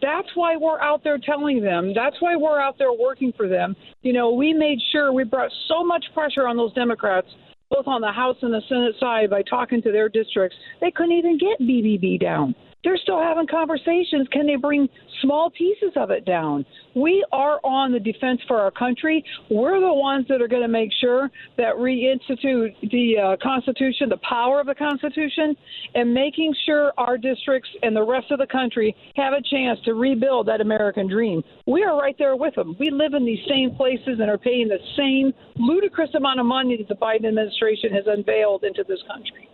That's 0.00 0.28
why 0.34 0.56
we're 0.56 0.80
out 0.80 1.02
there 1.02 1.18
telling 1.18 1.60
them. 1.60 1.92
That's 1.92 2.16
why 2.20 2.36
we're 2.36 2.60
out 2.60 2.78
there 2.78 2.92
working 2.92 3.32
for 3.36 3.48
them. 3.48 3.74
You 4.02 4.12
know, 4.12 4.32
we 4.32 4.52
made 4.52 4.78
sure 4.92 5.12
we 5.12 5.24
brought 5.24 5.50
so 5.68 5.84
much 5.84 6.04
pressure 6.14 6.46
on 6.46 6.56
those 6.56 6.72
Democrats, 6.74 7.28
both 7.70 7.86
on 7.88 8.00
the 8.00 8.12
House 8.12 8.36
and 8.42 8.52
the 8.52 8.62
Senate 8.68 8.94
side, 9.00 9.30
by 9.30 9.42
talking 9.42 9.82
to 9.82 9.90
their 9.90 10.08
districts. 10.08 10.56
They 10.80 10.92
couldn't 10.92 11.12
even 11.12 11.38
get 11.38 11.60
BBB 11.60 12.20
down. 12.20 12.54
They're 12.84 12.98
still 12.98 13.18
having 13.18 13.46
conversations. 13.46 14.28
Can 14.30 14.46
they 14.46 14.56
bring 14.56 14.88
small 15.22 15.50
pieces 15.50 15.92
of 15.96 16.10
it 16.10 16.26
down? 16.26 16.66
We 16.94 17.24
are 17.32 17.58
on 17.64 17.92
the 17.92 17.98
defense 17.98 18.40
for 18.46 18.60
our 18.60 18.70
country. 18.70 19.24
We're 19.50 19.80
the 19.80 19.92
ones 19.92 20.26
that 20.28 20.42
are 20.42 20.48
going 20.48 20.62
to 20.62 20.68
make 20.68 20.90
sure 21.00 21.30
that 21.56 21.74
reinstitute 21.76 22.74
the 22.90 23.14
uh, 23.18 23.36
Constitution, 23.42 24.10
the 24.10 24.18
power 24.18 24.60
of 24.60 24.66
the 24.66 24.74
Constitution, 24.74 25.56
and 25.94 26.12
making 26.12 26.54
sure 26.66 26.92
our 26.98 27.16
districts 27.16 27.70
and 27.82 27.96
the 27.96 28.02
rest 28.04 28.30
of 28.30 28.38
the 28.38 28.46
country 28.46 28.94
have 29.16 29.32
a 29.32 29.42
chance 29.50 29.80
to 29.86 29.94
rebuild 29.94 30.46
that 30.48 30.60
American 30.60 31.08
dream. 31.08 31.42
We 31.66 31.82
are 31.84 31.98
right 31.98 32.16
there 32.18 32.36
with 32.36 32.54
them. 32.54 32.76
We 32.78 32.90
live 32.90 33.14
in 33.14 33.24
these 33.24 33.44
same 33.48 33.74
places 33.74 34.20
and 34.20 34.28
are 34.28 34.38
paying 34.38 34.68
the 34.68 34.78
same 34.96 35.32
ludicrous 35.56 36.14
amount 36.14 36.40
of 36.40 36.46
money 36.46 36.76
that 36.76 36.88
the 36.88 37.00
Biden 37.00 37.26
administration 37.26 37.92
has 37.92 38.04
unveiled 38.06 38.64
into 38.64 38.84
this 38.86 39.00
country. 39.08 39.48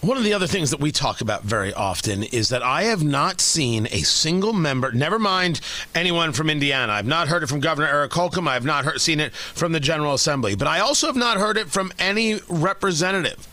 One 0.00 0.16
of 0.16 0.24
the 0.24 0.34
other 0.34 0.48
things 0.48 0.70
that 0.70 0.80
we 0.80 0.90
talk 0.90 1.20
about 1.20 1.44
very 1.44 1.72
often 1.72 2.24
is 2.24 2.48
that 2.48 2.62
I 2.62 2.84
have 2.84 3.04
not 3.04 3.40
seen 3.40 3.86
a 3.92 4.00
single 4.00 4.52
member, 4.52 4.90
never 4.90 5.16
mind 5.16 5.60
anyone 5.94 6.32
from 6.32 6.50
Indiana. 6.50 6.92
I've 6.92 7.06
not 7.06 7.28
heard 7.28 7.44
it 7.44 7.46
from 7.46 7.60
Governor 7.60 7.86
Eric 7.86 8.12
Holcomb. 8.12 8.48
I 8.48 8.54
have 8.54 8.64
not 8.64 8.84
heard, 8.84 9.00
seen 9.00 9.20
it 9.20 9.32
from 9.32 9.70
the 9.70 9.78
General 9.78 10.14
Assembly. 10.14 10.56
But 10.56 10.66
I 10.66 10.80
also 10.80 11.06
have 11.06 11.14
not 11.14 11.36
heard 11.38 11.56
it 11.56 11.68
from 11.68 11.92
any 12.00 12.40
representative 12.48 13.46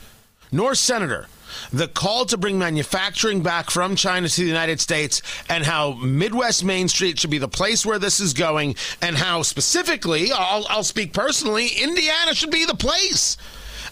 nor 0.51 0.73
senator 0.73 1.27
the 1.71 1.87
call 1.87 2.25
to 2.25 2.37
bring 2.37 2.57
manufacturing 2.57 3.41
back 3.41 3.69
from 3.69 3.95
China 3.95 4.27
to 4.27 4.41
the 4.41 4.47
United 4.47 4.79
States 4.81 5.21
and 5.49 5.63
how 5.63 5.93
Midwest 5.93 6.63
Main 6.63 6.87
Street 6.87 7.19
should 7.19 7.29
be 7.29 7.37
the 7.37 7.47
place 7.47 7.85
where 7.85 7.99
this 7.99 8.19
is 8.19 8.33
going 8.33 8.75
and 9.01 9.15
how 9.15 9.43
specifically, 9.43 10.31
I'll, 10.31 10.65
I'll 10.69 10.83
speak 10.83 11.13
personally, 11.13 11.67
Indiana 11.67 12.33
should 12.33 12.51
be 12.51 12.65
the 12.65 12.75
place. 12.75 13.37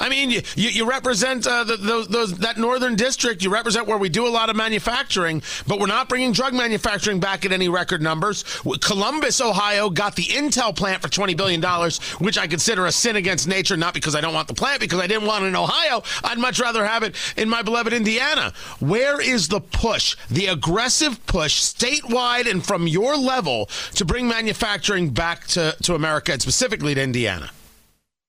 I 0.01 0.09
mean, 0.09 0.31
you, 0.31 0.41
you, 0.55 0.69
you 0.69 0.89
represent 0.89 1.45
uh, 1.45 1.63
the, 1.63 1.77
those, 1.77 2.07
those, 2.07 2.37
that 2.39 2.57
northern 2.57 2.95
district. 2.95 3.43
You 3.43 3.51
represent 3.53 3.85
where 3.85 3.99
we 3.99 4.09
do 4.09 4.27
a 4.27 4.29
lot 4.29 4.49
of 4.49 4.55
manufacturing, 4.55 5.43
but 5.67 5.79
we're 5.79 5.85
not 5.85 6.09
bringing 6.09 6.31
drug 6.31 6.55
manufacturing 6.55 7.19
back 7.19 7.45
at 7.45 7.51
any 7.51 7.69
record 7.69 8.01
numbers. 8.01 8.43
Columbus, 8.81 9.39
Ohio, 9.39 9.91
got 9.91 10.15
the 10.15 10.23
Intel 10.23 10.75
plant 10.75 11.03
for 11.03 11.07
twenty 11.09 11.35
billion 11.35 11.61
dollars, 11.61 11.99
which 12.19 12.37
I 12.37 12.47
consider 12.47 12.87
a 12.87 12.91
sin 12.91 13.15
against 13.15 13.47
nature. 13.47 13.77
Not 13.77 13.93
because 13.93 14.15
I 14.15 14.21
don't 14.21 14.33
want 14.33 14.47
the 14.47 14.55
plant, 14.55 14.79
because 14.79 14.99
I 14.99 15.05
didn't 15.05 15.27
want 15.27 15.43
it 15.43 15.47
in 15.49 15.55
Ohio. 15.55 16.01
I'd 16.23 16.39
much 16.39 16.59
rather 16.59 16.83
have 16.83 17.03
it 17.03 17.15
in 17.37 17.47
my 17.47 17.61
beloved 17.61 17.93
Indiana. 17.93 18.53
Where 18.79 19.21
is 19.21 19.49
the 19.49 19.61
push, 19.61 20.17
the 20.31 20.47
aggressive 20.47 21.23
push, 21.27 21.61
statewide 21.61 22.49
and 22.49 22.65
from 22.65 22.87
your 22.87 23.15
level, 23.15 23.69
to 23.93 24.03
bring 24.03 24.27
manufacturing 24.27 25.11
back 25.11 25.45
to, 25.47 25.75
to 25.83 25.93
America 25.93 26.31
and 26.31 26.41
specifically 26.41 26.95
to 26.95 27.01
Indiana? 27.03 27.51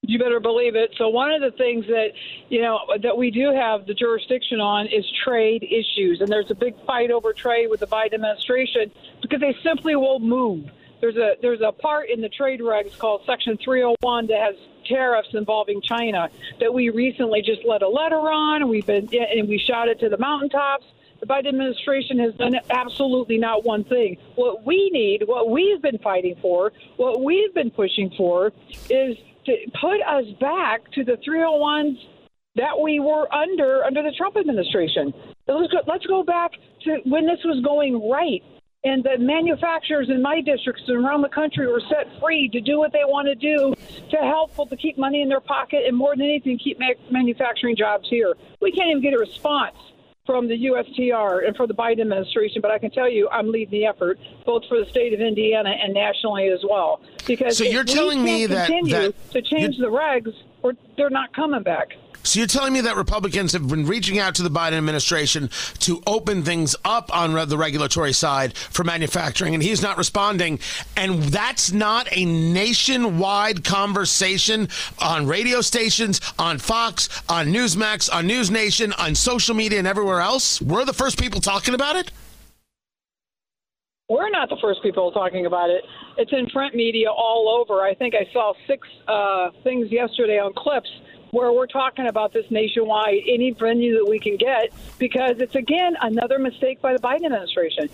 You 0.05 0.19
better 0.19 0.41
believe 0.41 0.75
it. 0.75 0.93
So 0.99 1.09
one 1.11 1.31
of 1.31 1.41
the 1.41 1.57
things 1.57 1.87
that 1.87 2.09
you 2.49 2.61
know 2.61 2.81
that 3.03 3.17
we 3.17 3.31
do 3.31 3.53
have 3.55 3.87
the 3.87 3.95
jurisdiction 3.95 4.59
on 4.59 4.87
is 4.87 5.05
trade 5.25 5.63
issues, 5.63 6.21
and 6.21 6.29
there's 6.29 6.51
a 6.51 6.57
big 6.57 6.75
fight 6.85 7.13
over 7.13 7.33
trade 7.33 7.69
with 7.69 7.79
the 7.79 7.87
Biden 7.87 8.15
administration 8.15 8.91
because 9.21 9.41
they 9.41 9.55
simply 9.63 9.95
won't 9.95 10.25
move. 10.25 10.69
There's 11.01 11.17
a 11.17 11.37
there's 11.41 11.61
a 11.61 11.71
part 11.71 12.11
in 12.11 12.21
the 12.21 12.29
trade 12.29 12.59
regs 12.59 12.99
called 12.99 13.23
Section 13.27 13.57
301 13.59 14.27
that 14.27 14.41
has 14.41 14.57
tariffs 14.89 15.29
involving 15.35 15.81
China 15.81 16.29
that 16.59 16.75
we 16.75 16.91
recently 16.91 17.41
just 17.41 17.61
let 17.65 17.83
a 17.83 17.89
letter 17.89 18.17
on. 18.17 18.63
and 18.63 18.69
We've 18.69 18.85
been 18.85 19.09
and 19.13 19.49
we 19.49 19.57
shot 19.59 19.87
it 19.87 20.01
to 20.01 20.09
the 20.09 20.19
mountaintops. 20.19 20.85
The 21.21 21.27
Biden 21.27 21.51
administration 21.51 22.19
has 22.19 22.35
done 22.35 22.57
absolutely 22.71 23.39
not 23.39 23.65
one 23.65 23.85
thing. 23.85 24.17
What 24.35 24.67
we 24.67 24.91
need, 24.91 25.29
what 25.29 25.49
we've 25.49 25.81
been 25.81 25.99
fighting 25.99 26.35
for, 26.43 26.73
what 26.97 27.23
we've 27.23 27.55
been 27.55 27.71
pushing 27.71 28.11
for, 28.17 28.53
is 28.91 29.17
to 29.47 29.57
put 29.81 30.01
us 30.03 30.27
back 30.41 30.91
to 30.93 31.05
the 31.05 31.19
301s 31.27 31.97
that 32.57 32.79
we 32.81 33.01
were 33.01 33.33
under 33.33 33.85
under 33.85 34.03
the 34.03 34.13
Trump 34.17 34.37
administration. 34.37 35.13
Let's 35.47 35.73
go, 35.73 35.79
let's 35.87 36.07
go 36.07 36.23
back 36.23 36.53
to 36.85 36.99
when 37.05 37.27
this 37.27 37.41
was 37.45 37.63
going 37.65 38.09
right. 38.09 38.43
And 38.85 39.05
the 39.05 39.17
manufacturers 39.17 40.11
in 40.11 40.21
my 40.21 40.41
districts 40.41 40.83
and 40.89 41.05
around 41.05 41.23
the 41.23 41.29
country 41.29 41.69
were 41.69 41.83
set 41.89 42.09
free 42.21 42.49
to 42.49 42.61
do 42.61 42.79
what 42.79 42.93
they 42.93 43.05
want 43.07 43.29
to 43.29 43.37
do 43.37 43.75
to 44.11 44.17
help 44.17 44.57
to 44.69 44.77
keep 44.77 44.99
money 44.99 45.23
in 45.23 45.29
their 45.29 45.41
pocket 45.41 45.85
and 45.87 45.97
more 45.97 46.17
than 46.17 46.27
anything, 46.27 46.59
keep 46.59 46.81
manufacturing 47.09 47.77
jobs 47.77 48.09
here. 48.11 48.35
We 48.61 48.73
can't 48.73 48.91
even 48.91 49.01
get 49.01 49.15
a 49.15 49.19
response 49.19 49.77
from 50.25 50.47
the 50.47 50.67
USTR 50.67 51.47
and 51.47 51.57
for 51.57 51.67
the 51.67 51.75
Biden 51.75 52.03
administration, 52.03 52.63
but 52.63 52.71
I 52.71 52.79
can 52.79 52.91
tell 52.91 53.11
you 53.11 53.29
I'm 53.31 53.51
leading 53.51 53.71
the 53.71 53.87
effort 53.87 54.21
both 54.47 54.63
for 54.69 54.79
the 54.79 54.89
state 54.89 55.13
of 55.13 55.21
Indiana 55.21 55.71
and 55.71 55.93
nationally 55.93 56.49
as 56.49 56.61
well. 56.69 57.01
Because 57.27 57.59
so 57.59 57.65
you're 57.65 57.85
telling 57.85 58.23
me 58.23 58.47
that, 58.47 58.69
that 58.69 59.15
to 59.33 59.43
change 59.43 59.79
the 59.79 59.87
regs, 59.87 60.33
or 60.63 60.75
they're 60.97 61.11
not 61.11 61.35
coming 61.35 61.63
back. 61.63 61.89
So 62.25 62.39
you're 62.39 62.47
telling 62.47 62.73
me 62.73 62.81
that 62.83 62.97
Republicans 62.97 63.53
have 63.53 63.67
been 63.69 63.87
reaching 63.87 64.19
out 64.19 64.37
to 64.37 64.43
the 64.43 64.51
Biden 64.51 64.75
administration 64.75 65.51
to 65.81 66.03
open 66.07 66.43
things 66.43 66.77
up 66.85 67.15
on 67.15 67.33
the 67.49 67.59
regulatory 67.59 68.13
side 68.13 68.57
for 68.57 68.85
manufacturing, 68.85 69.55
and 69.55 69.63
he's 69.63 69.83
not 69.83 69.99
responding. 69.99 70.61
And 70.97 71.23
that's 71.25 71.73
not 71.73 72.09
a 72.13 72.25
nationwide 72.25 73.65
conversation 73.65 74.69
on 75.01 75.27
radio 75.27 75.61
stations, 75.61 76.21
on 76.39 76.59
Fox, 76.59 77.09
on 77.29 77.49
Newsmax, 77.49 78.13
on 78.13 78.27
News 78.27 78.51
Nation, 78.51 78.93
on 78.95 79.15
social 79.15 79.55
media, 79.55 79.79
and 79.79 79.89
everywhere 79.89 80.21
else. 80.21 80.63
We're 80.63 80.85
the 80.85 80.93
first 80.93 81.19
people 81.19 81.41
talking 81.41 81.75
about 81.75 81.97
it. 81.97 82.13
We're 84.09 84.31
not 84.31 84.49
the 84.49 84.59
first 84.61 84.83
people 84.83 85.11
talking 85.11 85.47
about 85.47 85.71
it. 85.71 85.83
It's 86.19 86.33
in 86.33 86.47
print 86.51 86.75
media 86.75 87.11
all 87.11 87.49
over. 87.49 87.81
I 87.81 87.95
think 87.95 88.15
I 88.15 88.31
saw 88.33 88.53
six 88.67 88.87
uh, 89.09 89.51
things 89.65 89.91
yesterday 89.91 90.39
on 90.39 90.53
clips 90.55 90.91
where 91.33 91.51
we're 91.51 91.67
talking 91.67 92.07
about 92.09 92.31
this 92.35 92.45
nationwide, 92.51 93.23
any 93.27 93.53
venue 93.53 93.95
that 93.95 94.09
we 94.09 94.19
can 94.19 94.37
get, 94.37 94.71
because 94.99 95.41
it's 95.41 95.55
again 95.55 95.97
another 96.03 96.39
mistake 96.39 96.81
by 96.83 96.93
the 96.93 96.99
Biden 96.99 97.25
administration. 97.25 97.89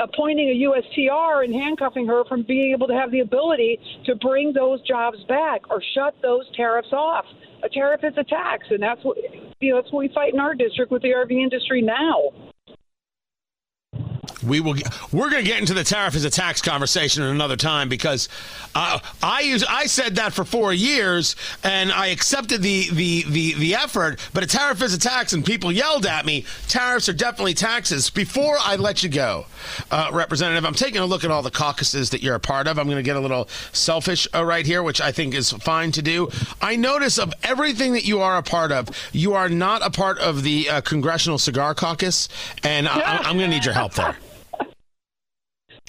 Appointing 0.00 0.48
a 0.48 0.62
USTR 0.70 1.44
and 1.44 1.52
handcuffing 1.52 2.06
her 2.06 2.24
from 2.26 2.42
being 2.42 2.72
able 2.72 2.86
to 2.86 2.94
have 2.94 3.10
the 3.10 3.20
ability 3.20 3.80
to 4.04 4.14
bring 4.14 4.52
those 4.52 4.80
jobs 4.82 5.18
back 5.24 5.68
or 5.68 5.82
shut 5.94 6.14
those 6.22 6.48
tariffs 6.54 6.92
off. 6.92 7.24
A 7.64 7.68
tariff 7.68 8.04
is 8.04 8.16
a 8.16 8.22
tax, 8.22 8.68
and 8.70 8.80
that's 8.80 9.02
what 9.02 9.16
you 9.60 9.70
know. 9.70 9.80
That's 9.80 9.92
what 9.92 10.00
we 10.00 10.08
fight 10.14 10.32
in 10.32 10.38
our 10.38 10.54
district 10.54 10.92
with 10.92 11.02
the 11.02 11.08
RV 11.08 11.32
industry 11.32 11.82
now 11.82 12.30
we 14.46 14.60
will. 14.60 14.74
We're 15.12 15.30
going 15.30 15.42
to 15.42 15.48
get 15.48 15.58
into 15.60 15.74
the 15.74 15.84
tariff 15.84 16.14
as 16.14 16.24
a 16.24 16.30
tax 16.30 16.62
conversation 16.62 17.22
in 17.22 17.30
another 17.30 17.56
time 17.56 17.88
because 17.88 18.28
uh, 18.74 18.98
I 19.22 19.40
use 19.40 19.64
I 19.68 19.86
said 19.86 20.16
that 20.16 20.32
for 20.32 20.44
four 20.44 20.72
years 20.72 21.36
and 21.64 21.90
I 21.92 22.08
accepted 22.08 22.62
the 22.62 22.88
the 22.90 23.24
the 23.28 23.54
the 23.54 23.74
effort, 23.74 24.20
but 24.32 24.42
a 24.44 24.46
tariff 24.46 24.82
is 24.82 24.94
a 24.94 24.98
tax, 24.98 25.32
and 25.32 25.44
people 25.44 25.72
yelled 25.72 26.06
at 26.06 26.24
me. 26.26 26.44
Tariffs 26.68 27.08
are 27.08 27.12
definitely 27.12 27.54
taxes. 27.54 28.10
Before 28.10 28.56
I 28.60 28.76
let 28.76 29.02
you 29.02 29.08
go, 29.08 29.46
uh, 29.90 30.10
Representative, 30.12 30.64
I'm 30.64 30.74
taking 30.74 31.00
a 31.00 31.06
look 31.06 31.24
at 31.24 31.30
all 31.30 31.42
the 31.42 31.50
caucuses 31.50 32.10
that 32.10 32.22
you're 32.22 32.34
a 32.34 32.40
part 32.40 32.66
of. 32.66 32.78
I'm 32.78 32.86
going 32.86 32.96
to 32.96 33.02
get 33.02 33.16
a 33.16 33.20
little 33.20 33.48
selfish 33.72 34.28
uh, 34.34 34.44
right 34.44 34.66
here, 34.66 34.82
which 34.82 35.00
I 35.00 35.12
think 35.12 35.34
is 35.34 35.52
fine 35.52 35.92
to 35.92 36.02
do. 36.02 36.28
I 36.60 36.76
notice 36.76 37.18
of 37.18 37.32
everything 37.42 37.92
that 37.94 38.04
you 38.04 38.20
are 38.20 38.36
a 38.36 38.42
part 38.42 38.72
of, 38.72 38.88
you 39.12 39.34
are 39.34 39.48
not 39.48 39.84
a 39.84 39.90
part 39.90 40.18
of 40.18 40.42
the 40.42 40.68
uh, 40.68 40.80
Congressional 40.82 41.38
Cigar 41.38 41.74
Caucus, 41.74 42.28
and 42.62 42.88
I, 42.88 43.18
I'm 43.18 43.36
going 43.36 43.50
to 43.50 43.56
need 43.56 43.64
your 43.64 43.74
help 43.74 43.94
there. 43.94 44.16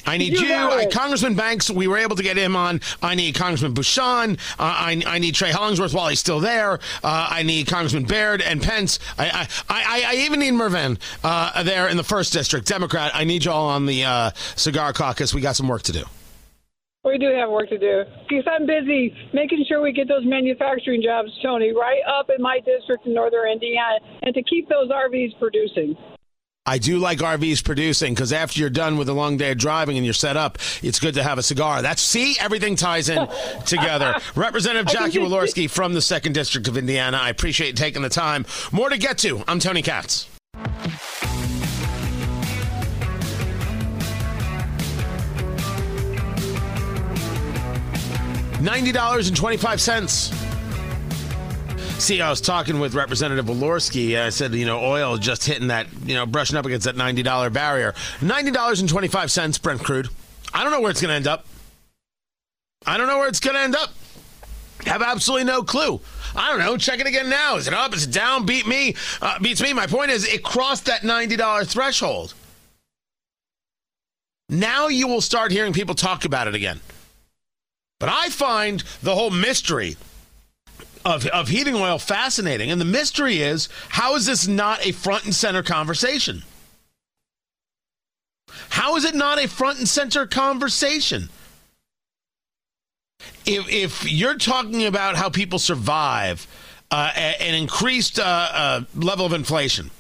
I 0.06 0.18
need 0.18 0.34
you, 0.34 0.48
you 0.48 0.54
I, 0.54 0.86
Congressman 0.88 1.36
Banks. 1.36 1.70
We 1.70 1.88
were 1.88 1.98
able 1.98 2.16
to 2.16 2.24
get 2.24 2.38
him 2.38 2.56
on. 2.56 2.82
I 3.02 3.16
need 3.16 3.36
Congressman 3.36 3.74
Bucshon. 3.74 4.40
Uh, 4.60 4.64
I, 4.64 5.02
I 5.06 5.20
need 5.20 5.36
Trey 5.36 5.52
Hollingsworth 5.52 5.94
while 5.94 6.08
he's 6.08 6.20
still 6.20 6.40
there. 6.40 6.74
Uh, 7.04 7.28
I 7.30 7.44
need 7.44 7.68
Congressman 7.68 8.06
Baird 8.06 8.42
and 8.42 8.62
Pence. 8.62 9.00
I 9.18 9.30
I, 9.30 9.48
I, 9.70 10.04
I 10.08 10.16
even 10.26 10.40
need 10.40 10.54
Mrvan 10.54 11.00
uh, 11.24 11.64
there 11.64 11.88
in 11.88 11.98
the 11.98 12.04
first 12.04 12.34
district, 12.34 12.68
Democrat. 12.68 13.12
I 13.14 13.24
need 13.24 13.46
you 13.46 13.52
all 13.52 13.70
on 13.70 13.86
the 13.86 14.04
uh, 14.04 14.32
cigar 14.56 14.94
caucus. 14.94 15.34
We 15.34 15.42
got 15.42 15.56
some 15.56 15.68
work 15.68 15.84
to 15.84 15.92
do. 15.92 16.04
We 17.06 17.18
do 17.18 17.32
have 17.32 17.50
work 17.50 17.70
to 17.70 17.78
do 17.78 18.04
because 18.28 18.46
I'm 18.46 18.66
busy 18.66 19.16
making 19.34 19.64
sure 19.68 19.82
we 19.82 19.94
get 19.94 20.10
those 20.10 20.26
manufacturing 20.26 21.02
jobs, 21.02 21.32
Tony, 21.42 21.72
right 21.72 22.02
up 22.06 22.30
in 22.30 22.42
my 22.42 22.60
district 22.60 23.06
in 23.06 23.14
northern 23.14 23.54
Indiana, 23.54 24.00
and 24.22 24.36
to 24.36 24.44
keep 24.44 24.68
those 24.68 24.90
RVs 24.90 25.40
producing. 25.40 25.96
I 26.70 26.78
do 26.78 27.00
like 27.00 27.18
RVs 27.18 27.64
producing 27.64 28.14
because 28.14 28.32
after 28.32 28.60
you're 28.60 28.70
done 28.70 28.98
with 28.98 29.10
a 29.10 29.14
long 29.14 29.38
day 29.38 29.50
of 29.50 29.58
driving 29.58 29.98
and 29.98 30.06
you're 30.06 30.14
set 30.14 30.38
up, 30.38 30.60
it's 30.84 31.00
good 31.00 31.16
to 31.16 31.24
have 31.24 31.40
a 31.40 31.44
cigar. 31.44 31.82
That's 31.82 32.00
see, 32.00 32.36
everything 32.40 32.76
ties 32.76 33.10
in 33.10 33.28
together. 33.66 34.14
Representative 34.36 34.86
Jackie 34.86 35.18
Walorski 35.18 35.68
from 35.68 35.96
the 35.96 36.02
Second 36.02 36.34
District 36.34 36.68
of 36.68 36.78
Indiana. 36.78 37.18
I 37.18 37.30
appreciate 37.30 37.70
you 37.70 37.74
taking 37.74 38.04
the 38.04 38.10
time. 38.10 38.46
More 38.72 38.88
to 38.88 39.00
get 39.00 39.18
to. 39.20 39.44
I'm 39.48 39.60
Tony 39.60 39.82
Katz. 39.82 40.30
Ninety 48.62 48.92
dollars 48.92 49.28
and 49.28 49.36
twenty-five 49.36 49.82
cents. 49.82 50.39
See, 52.00 52.22
I 52.22 52.30
was 52.30 52.40
talking 52.40 52.80
with 52.80 52.96
Representative 52.96 53.46
Walorski. 53.46 54.18
I 54.18 54.30
said, 54.30 54.56
you 54.56 54.66
know, 54.66 54.80
oil 54.80 55.18
just 55.18 55.46
hitting 55.46 55.68
that, 55.68 55.86
you 56.06 56.16
know, 56.16 56.26
brushing 56.26 56.56
up 56.56 56.66
against 56.66 56.86
that 56.86 56.96
$90 56.96 57.52
barrier. 57.52 57.92
$90.25 58.22 59.62
Brent 59.62 59.84
crude. 59.84 60.08
I 60.54 60.64
don't 60.64 60.72
know 60.72 60.80
where 60.80 60.92
it's 60.92 61.02
going 61.02 61.10
to 61.10 61.16
end 61.16 61.28
up. 61.28 61.46
I 62.88 62.98
don't 62.98 63.08
know 63.08 63.18
where 63.18 63.28
it's 63.28 63.42
going 63.42 63.56
to 63.56 63.62
end 63.62 63.76
up. 63.76 63.90
Have 64.86 65.02
absolutely 65.02 65.44
no 65.44 65.62
clue. 65.62 66.00
I 66.38 66.50
don't 66.50 66.60
know. 66.60 66.78
Check 66.78 67.02
it 67.02 67.06
again 67.06 67.30
now. 67.30 67.58
Is 67.58 67.68
it 67.68 67.74
up? 67.74 67.94
Is 67.94 68.06
it 68.06 68.14
down? 68.14 68.46
Beat 68.46 68.66
me? 68.66 68.96
Uh, 69.22 69.38
beats 69.40 69.62
me. 69.62 69.74
My 69.74 69.86
point 69.86 70.10
is, 70.10 70.26
it 70.26 70.42
crossed 70.42 70.86
that 70.86 71.02
$90 71.02 71.68
threshold. 71.68 72.34
Now 74.48 74.88
you 74.88 75.10
will 75.10 75.22
start 75.22 75.52
hearing 75.52 75.74
people 75.74 75.96
talk 75.96 76.24
about 76.24 76.48
it 76.48 76.56
again. 76.56 76.80
But 78.00 78.08
I 78.08 78.30
find 78.30 78.82
the 79.04 79.14
whole 79.14 79.32
mystery 79.32 79.98
of, 81.06 81.26
of 81.28 81.48
heating 81.48 81.76
oil 81.76 81.98
fascinating. 81.98 82.72
And 82.72 82.80
the 82.80 82.86
mystery 82.86 83.40
is 83.40 83.70
how 83.90 84.16
is 84.16 84.26
this 84.26 84.48
not 84.48 84.86
a 84.86 84.92
front 84.92 85.26
and 85.26 85.36
center 85.36 85.64
conversation? 85.64 86.44
How 88.70 88.96
is 88.96 89.06
it 89.06 89.16
not 89.16 89.44
a 89.44 89.48
front 89.48 89.80
and 89.80 89.88
center 89.88 90.26
conversation? 90.26 91.30
If, 93.46 93.70
if 93.70 94.12
you're 94.12 94.38
talking 94.38 94.86
about 94.86 95.16
how 95.16 95.30
people 95.30 95.60
survive 95.60 96.48
uh, 96.92 97.12
an 97.16 97.56
increased 97.56 98.20
uh, 98.20 98.24
uh, 98.24 98.82
level 98.96 99.26
of 99.26 99.34
inflation, 99.34 99.92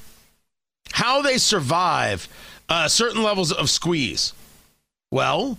how 0.91 1.21
they 1.21 1.37
survive 1.37 2.27
uh, 2.67 2.87
certain 2.87 3.23
levels 3.23 3.51
of 3.51 3.69
squeeze. 3.69 4.33
Well, 5.11 5.57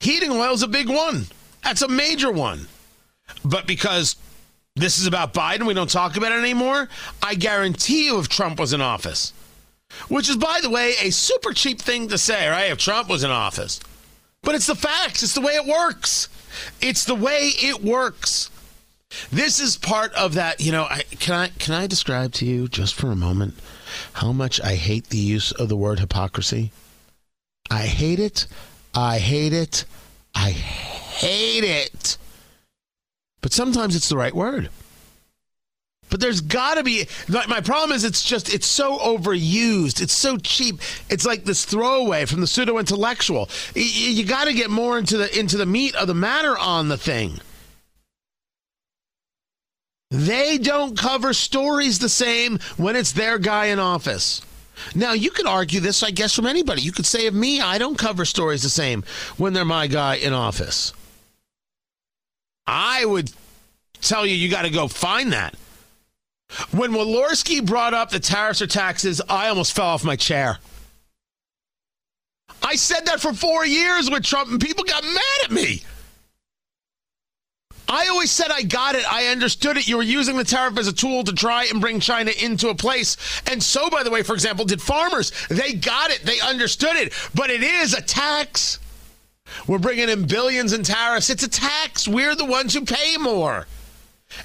heating 0.00 0.30
oil 0.30 0.52
is 0.52 0.62
a 0.62 0.68
big 0.68 0.88
one. 0.88 1.26
That's 1.62 1.82
a 1.82 1.88
major 1.88 2.30
one. 2.30 2.68
But 3.44 3.66
because 3.66 4.16
this 4.76 4.98
is 4.98 5.06
about 5.06 5.32
Biden, 5.32 5.66
we 5.66 5.74
don't 5.74 5.90
talk 5.90 6.16
about 6.16 6.32
it 6.32 6.38
anymore. 6.38 6.88
I 7.22 7.34
guarantee 7.34 8.06
you, 8.06 8.18
if 8.18 8.28
Trump 8.28 8.60
was 8.60 8.72
in 8.72 8.82
office, 8.82 9.32
which 10.08 10.28
is, 10.28 10.36
by 10.36 10.60
the 10.62 10.70
way, 10.70 10.92
a 11.02 11.10
super 11.10 11.52
cheap 11.52 11.80
thing 11.80 12.08
to 12.08 12.18
say, 12.18 12.48
right? 12.48 12.70
If 12.70 12.78
Trump 12.78 13.08
was 13.08 13.24
in 13.24 13.30
office. 13.30 13.80
But 14.42 14.54
it's 14.54 14.66
the 14.66 14.74
facts, 14.74 15.22
it's 15.22 15.34
the 15.34 15.40
way 15.40 15.54
it 15.54 15.66
works. 15.66 16.28
It's 16.80 17.04
the 17.04 17.14
way 17.14 17.50
it 17.56 17.82
works. 17.82 18.50
This 19.32 19.60
is 19.60 19.76
part 19.76 20.12
of 20.12 20.34
that, 20.34 20.60
you 20.60 20.72
know, 20.72 20.84
I, 20.84 21.02
can 21.20 21.34
I 21.34 21.48
can 21.48 21.74
I 21.74 21.86
describe 21.86 22.32
to 22.34 22.46
you 22.46 22.68
just 22.68 22.94
for 22.94 23.10
a 23.10 23.16
moment 23.16 23.54
how 24.14 24.32
much 24.32 24.60
I 24.60 24.74
hate 24.74 25.08
the 25.08 25.18
use 25.18 25.52
of 25.52 25.68
the 25.68 25.76
word 25.76 26.00
hypocrisy? 26.00 26.70
I 27.70 27.86
hate 27.86 28.18
it. 28.18 28.46
I 28.94 29.18
hate 29.18 29.52
it. 29.52 29.84
I 30.34 30.50
hate 30.50 31.64
it. 31.64 32.18
But 33.46 33.52
sometimes 33.52 33.94
it's 33.94 34.08
the 34.08 34.16
right 34.16 34.34
word. 34.34 34.70
But 36.10 36.18
there's 36.18 36.40
got 36.40 36.78
to 36.78 36.82
be. 36.82 37.06
My 37.28 37.60
problem 37.60 37.94
is, 37.94 38.02
it's 38.02 38.24
just 38.24 38.52
it's 38.52 38.66
so 38.66 38.98
overused. 38.98 40.02
It's 40.02 40.12
so 40.12 40.36
cheap. 40.36 40.80
It's 41.08 41.24
like 41.24 41.44
this 41.44 41.64
throwaway 41.64 42.24
from 42.24 42.40
the 42.40 42.48
pseudo 42.48 42.76
intellectual. 42.78 43.48
You, 43.76 43.84
you 43.84 44.24
got 44.24 44.46
to 44.46 44.52
get 44.52 44.68
more 44.68 44.98
into 44.98 45.16
the 45.16 45.38
into 45.38 45.56
the 45.56 45.64
meat 45.64 45.94
of 45.94 46.08
the 46.08 46.14
matter 46.14 46.58
on 46.58 46.88
the 46.88 46.96
thing. 46.96 47.38
They 50.10 50.58
don't 50.58 50.98
cover 50.98 51.32
stories 51.32 52.00
the 52.00 52.08
same 52.08 52.58
when 52.76 52.96
it's 52.96 53.12
their 53.12 53.38
guy 53.38 53.66
in 53.66 53.78
office. 53.78 54.42
Now, 54.96 55.12
you 55.12 55.30
could 55.30 55.46
argue 55.46 55.78
this, 55.78 56.02
I 56.02 56.10
guess, 56.10 56.34
from 56.34 56.46
anybody. 56.46 56.82
You 56.82 56.90
could 56.90 57.06
say 57.06 57.28
of 57.28 57.34
me, 57.34 57.60
I 57.60 57.78
don't 57.78 57.96
cover 57.96 58.24
stories 58.24 58.64
the 58.64 58.70
same 58.70 59.04
when 59.36 59.52
they're 59.52 59.64
my 59.64 59.86
guy 59.86 60.16
in 60.16 60.32
office. 60.32 60.92
I 62.66 63.04
would 63.04 63.32
tell 64.00 64.26
you, 64.26 64.34
you 64.34 64.50
got 64.50 64.62
to 64.62 64.70
go 64.70 64.88
find 64.88 65.32
that. 65.32 65.54
When 66.70 66.92
Walorski 66.92 67.64
brought 67.64 67.94
up 67.94 68.10
the 68.10 68.20
tariffs 68.20 68.62
or 68.62 68.66
taxes, 68.66 69.20
I 69.28 69.48
almost 69.48 69.74
fell 69.74 69.86
off 69.86 70.04
my 70.04 70.16
chair. 70.16 70.58
I 72.62 72.76
said 72.76 73.06
that 73.06 73.20
for 73.20 73.32
four 73.32 73.66
years 73.66 74.10
with 74.10 74.24
Trump, 74.24 74.50
and 74.50 74.60
people 74.60 74.84
got 74.84 75.04
mad 75.04 75.44
at 75.44 75.50
me. 75.50 75.82
I 77.88 78.08
always 78.08 78.32
said 78.32 78.50
I 78.50 78.62
got 78.62 78.96
it. 78.96 79.10
I 79.12 79.26
understood 79.26 79.76
it. 79.76 79.86
You 79.86 79.96
were 79.96 80.02
using 80.02 80.36
the 80.36 80.44
tariff 80.44 80.76
as 80.76 80.88
a 80.88 80.92
tool 80.92 81.22
to 81.24 81.32
try 81.32 81.66
and 81.66 81.80
bring 81.80 82.00
China 82.00 82.32
into 82.42 82.68
a 82.68 82.74
place. 82.74 83.16
And 83.46 83.62
so, 83.62 83.88
by 83.88 84.02
the 84.02 84.10
way, 84.10 84.24
for 84.24 84.34
example, 84.34 84.64
did 84.64 84.82
farmers. 84.82 85.30
They 85.48 85.74
got 85.74 86.10
it. 86.10 86.22
They 86.24 86.40
understood 86.40 86.96
it. 86.96 87.12
But 87.34 87.50
it 87.50 87.62
is 87.62 87.94
a 87.94 88.02
tax. 88.02 88.80
We're 89.66 89.78
bringing 89.78 90.08
in 90.08 90.26
billions 90.26 90.72
in 90.72 90.82
tariffs. 90.82 91.30
It's 91.30 91.42
a 91.42 91.48
tax. 91.48 92.06
We're 92.06 92.34
the 92.34 92.44
ones 92.44 92.74
who 92.74 92.84
pay 92.84 93.16
more. 93.16 93.66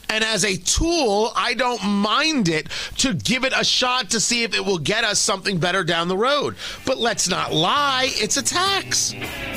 And 0.10 0.24
as 0.24 0.45
a 0.45 0.58
tool, 0.58 1.32
I 1.36 1.54
don't 1.54 1.84
mind 1.84 2.47
it 2.47 2.70
to 2.97 3.14
give 3.14 3.43
it 3.43 3.54
a 3.56 3.64
shot 3.64 4.12
to 4.12 4.20
see 4.20 4.43
if 4.43 4.56
it 4.56 4.64
will 4.64 4.78
get 4.78 5.04
us 5.04 5.20
something 5.20 5.58
better 5.58 5.84
down 5.84 6.08
the 6.08 6.18
road. 6.18 6.56
But 6.86 6.97
let's 6.97 7.28
not 7.28 7.54
lie, 7.54 8.10
it's 8.12 8.38
a 8.38 8.43
tax. 8.43 9.14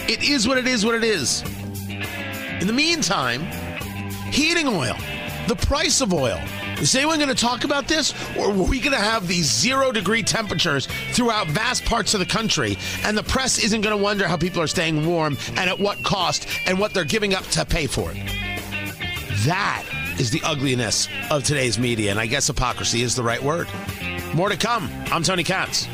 It 0.09 0.23
is 0.23 0.49
what 0.49 0.59
it 0.59 0.67
is, 0.67 0.85
what 0.85 0.95
it 0.95 1.05
is. 1.05 1.43
In 2.61 2.67
the 2.67 2.73
meantime, 2.73 3.43
heating 4.33 4.67
oil, 4.67 4.97
the 5.47 5.57
price 5.57 6.01
of 6.01 6.15
oil. 6.15 6.41
Is 6.81 6.95
anyone 6.95 7.19
going 7.19 7.29
to 7.29 7.35
talk 7.35 7.65
about 7.65 7.89
this? 7.89 8.13
Or 8.37 8.51
are 8.51 8.53
we 8.53 8.81
going 8.81 8.93
to 8.93 9.03
have 9.03 9.27
these 9.27 9.51
zero 9.51 9.93
degree 9.93 10.23
temperatures 10.23 10.87
throughout 11.13 11.47
vast 11.49 11.85
parts 11.85 12.15
of 12.15 12.21
the 12.21 12.27
country? 12.27 12.77
And 13.05 13.17
the 13.17 13.23
press 13.23 13.63
isn't 13.63 13.81
going 13.81 13.97
to 13.97 14.03
wonder 14.03 14.27
how 14.27 14.37
people 14.37 14.61
are 14.61 14.67
staying 14.67 15.07
warm 15.07 15.37
and 15.57 15.71
at 15.71 15.79
what 15.79 16.03
cost 16.03 16.47
and 16.67 16.79
what 16.79 16.93
they're 16.93 17.05
giving 17.05 17.35
up 17.35 17.45
to 17.45 17.65
pay 17.65 17.87
for 17.87 18.11
it. 18.11 18.17
That 19.47 19.85
is 20.19 20.31
the 20.31 20.41
ugliness 20.45 21.09
of 21.31 21.45
today's 21.45 21.79
media. 21.79 22.11
And 22.11 22.21
I 22.21 22.27
guess 22.27 22.47
hypocrisy 22.47 23.03
is 23.03 23.15
the 23.15 23.23
right 23.23 23.43
word. 23.43 23.69
More 24.35 24.49
to 24.49 24.57
come. 24.57 24.91
I'm 25.07 25.23
Tony 25.23 25.45
Katz. 25.45 25.87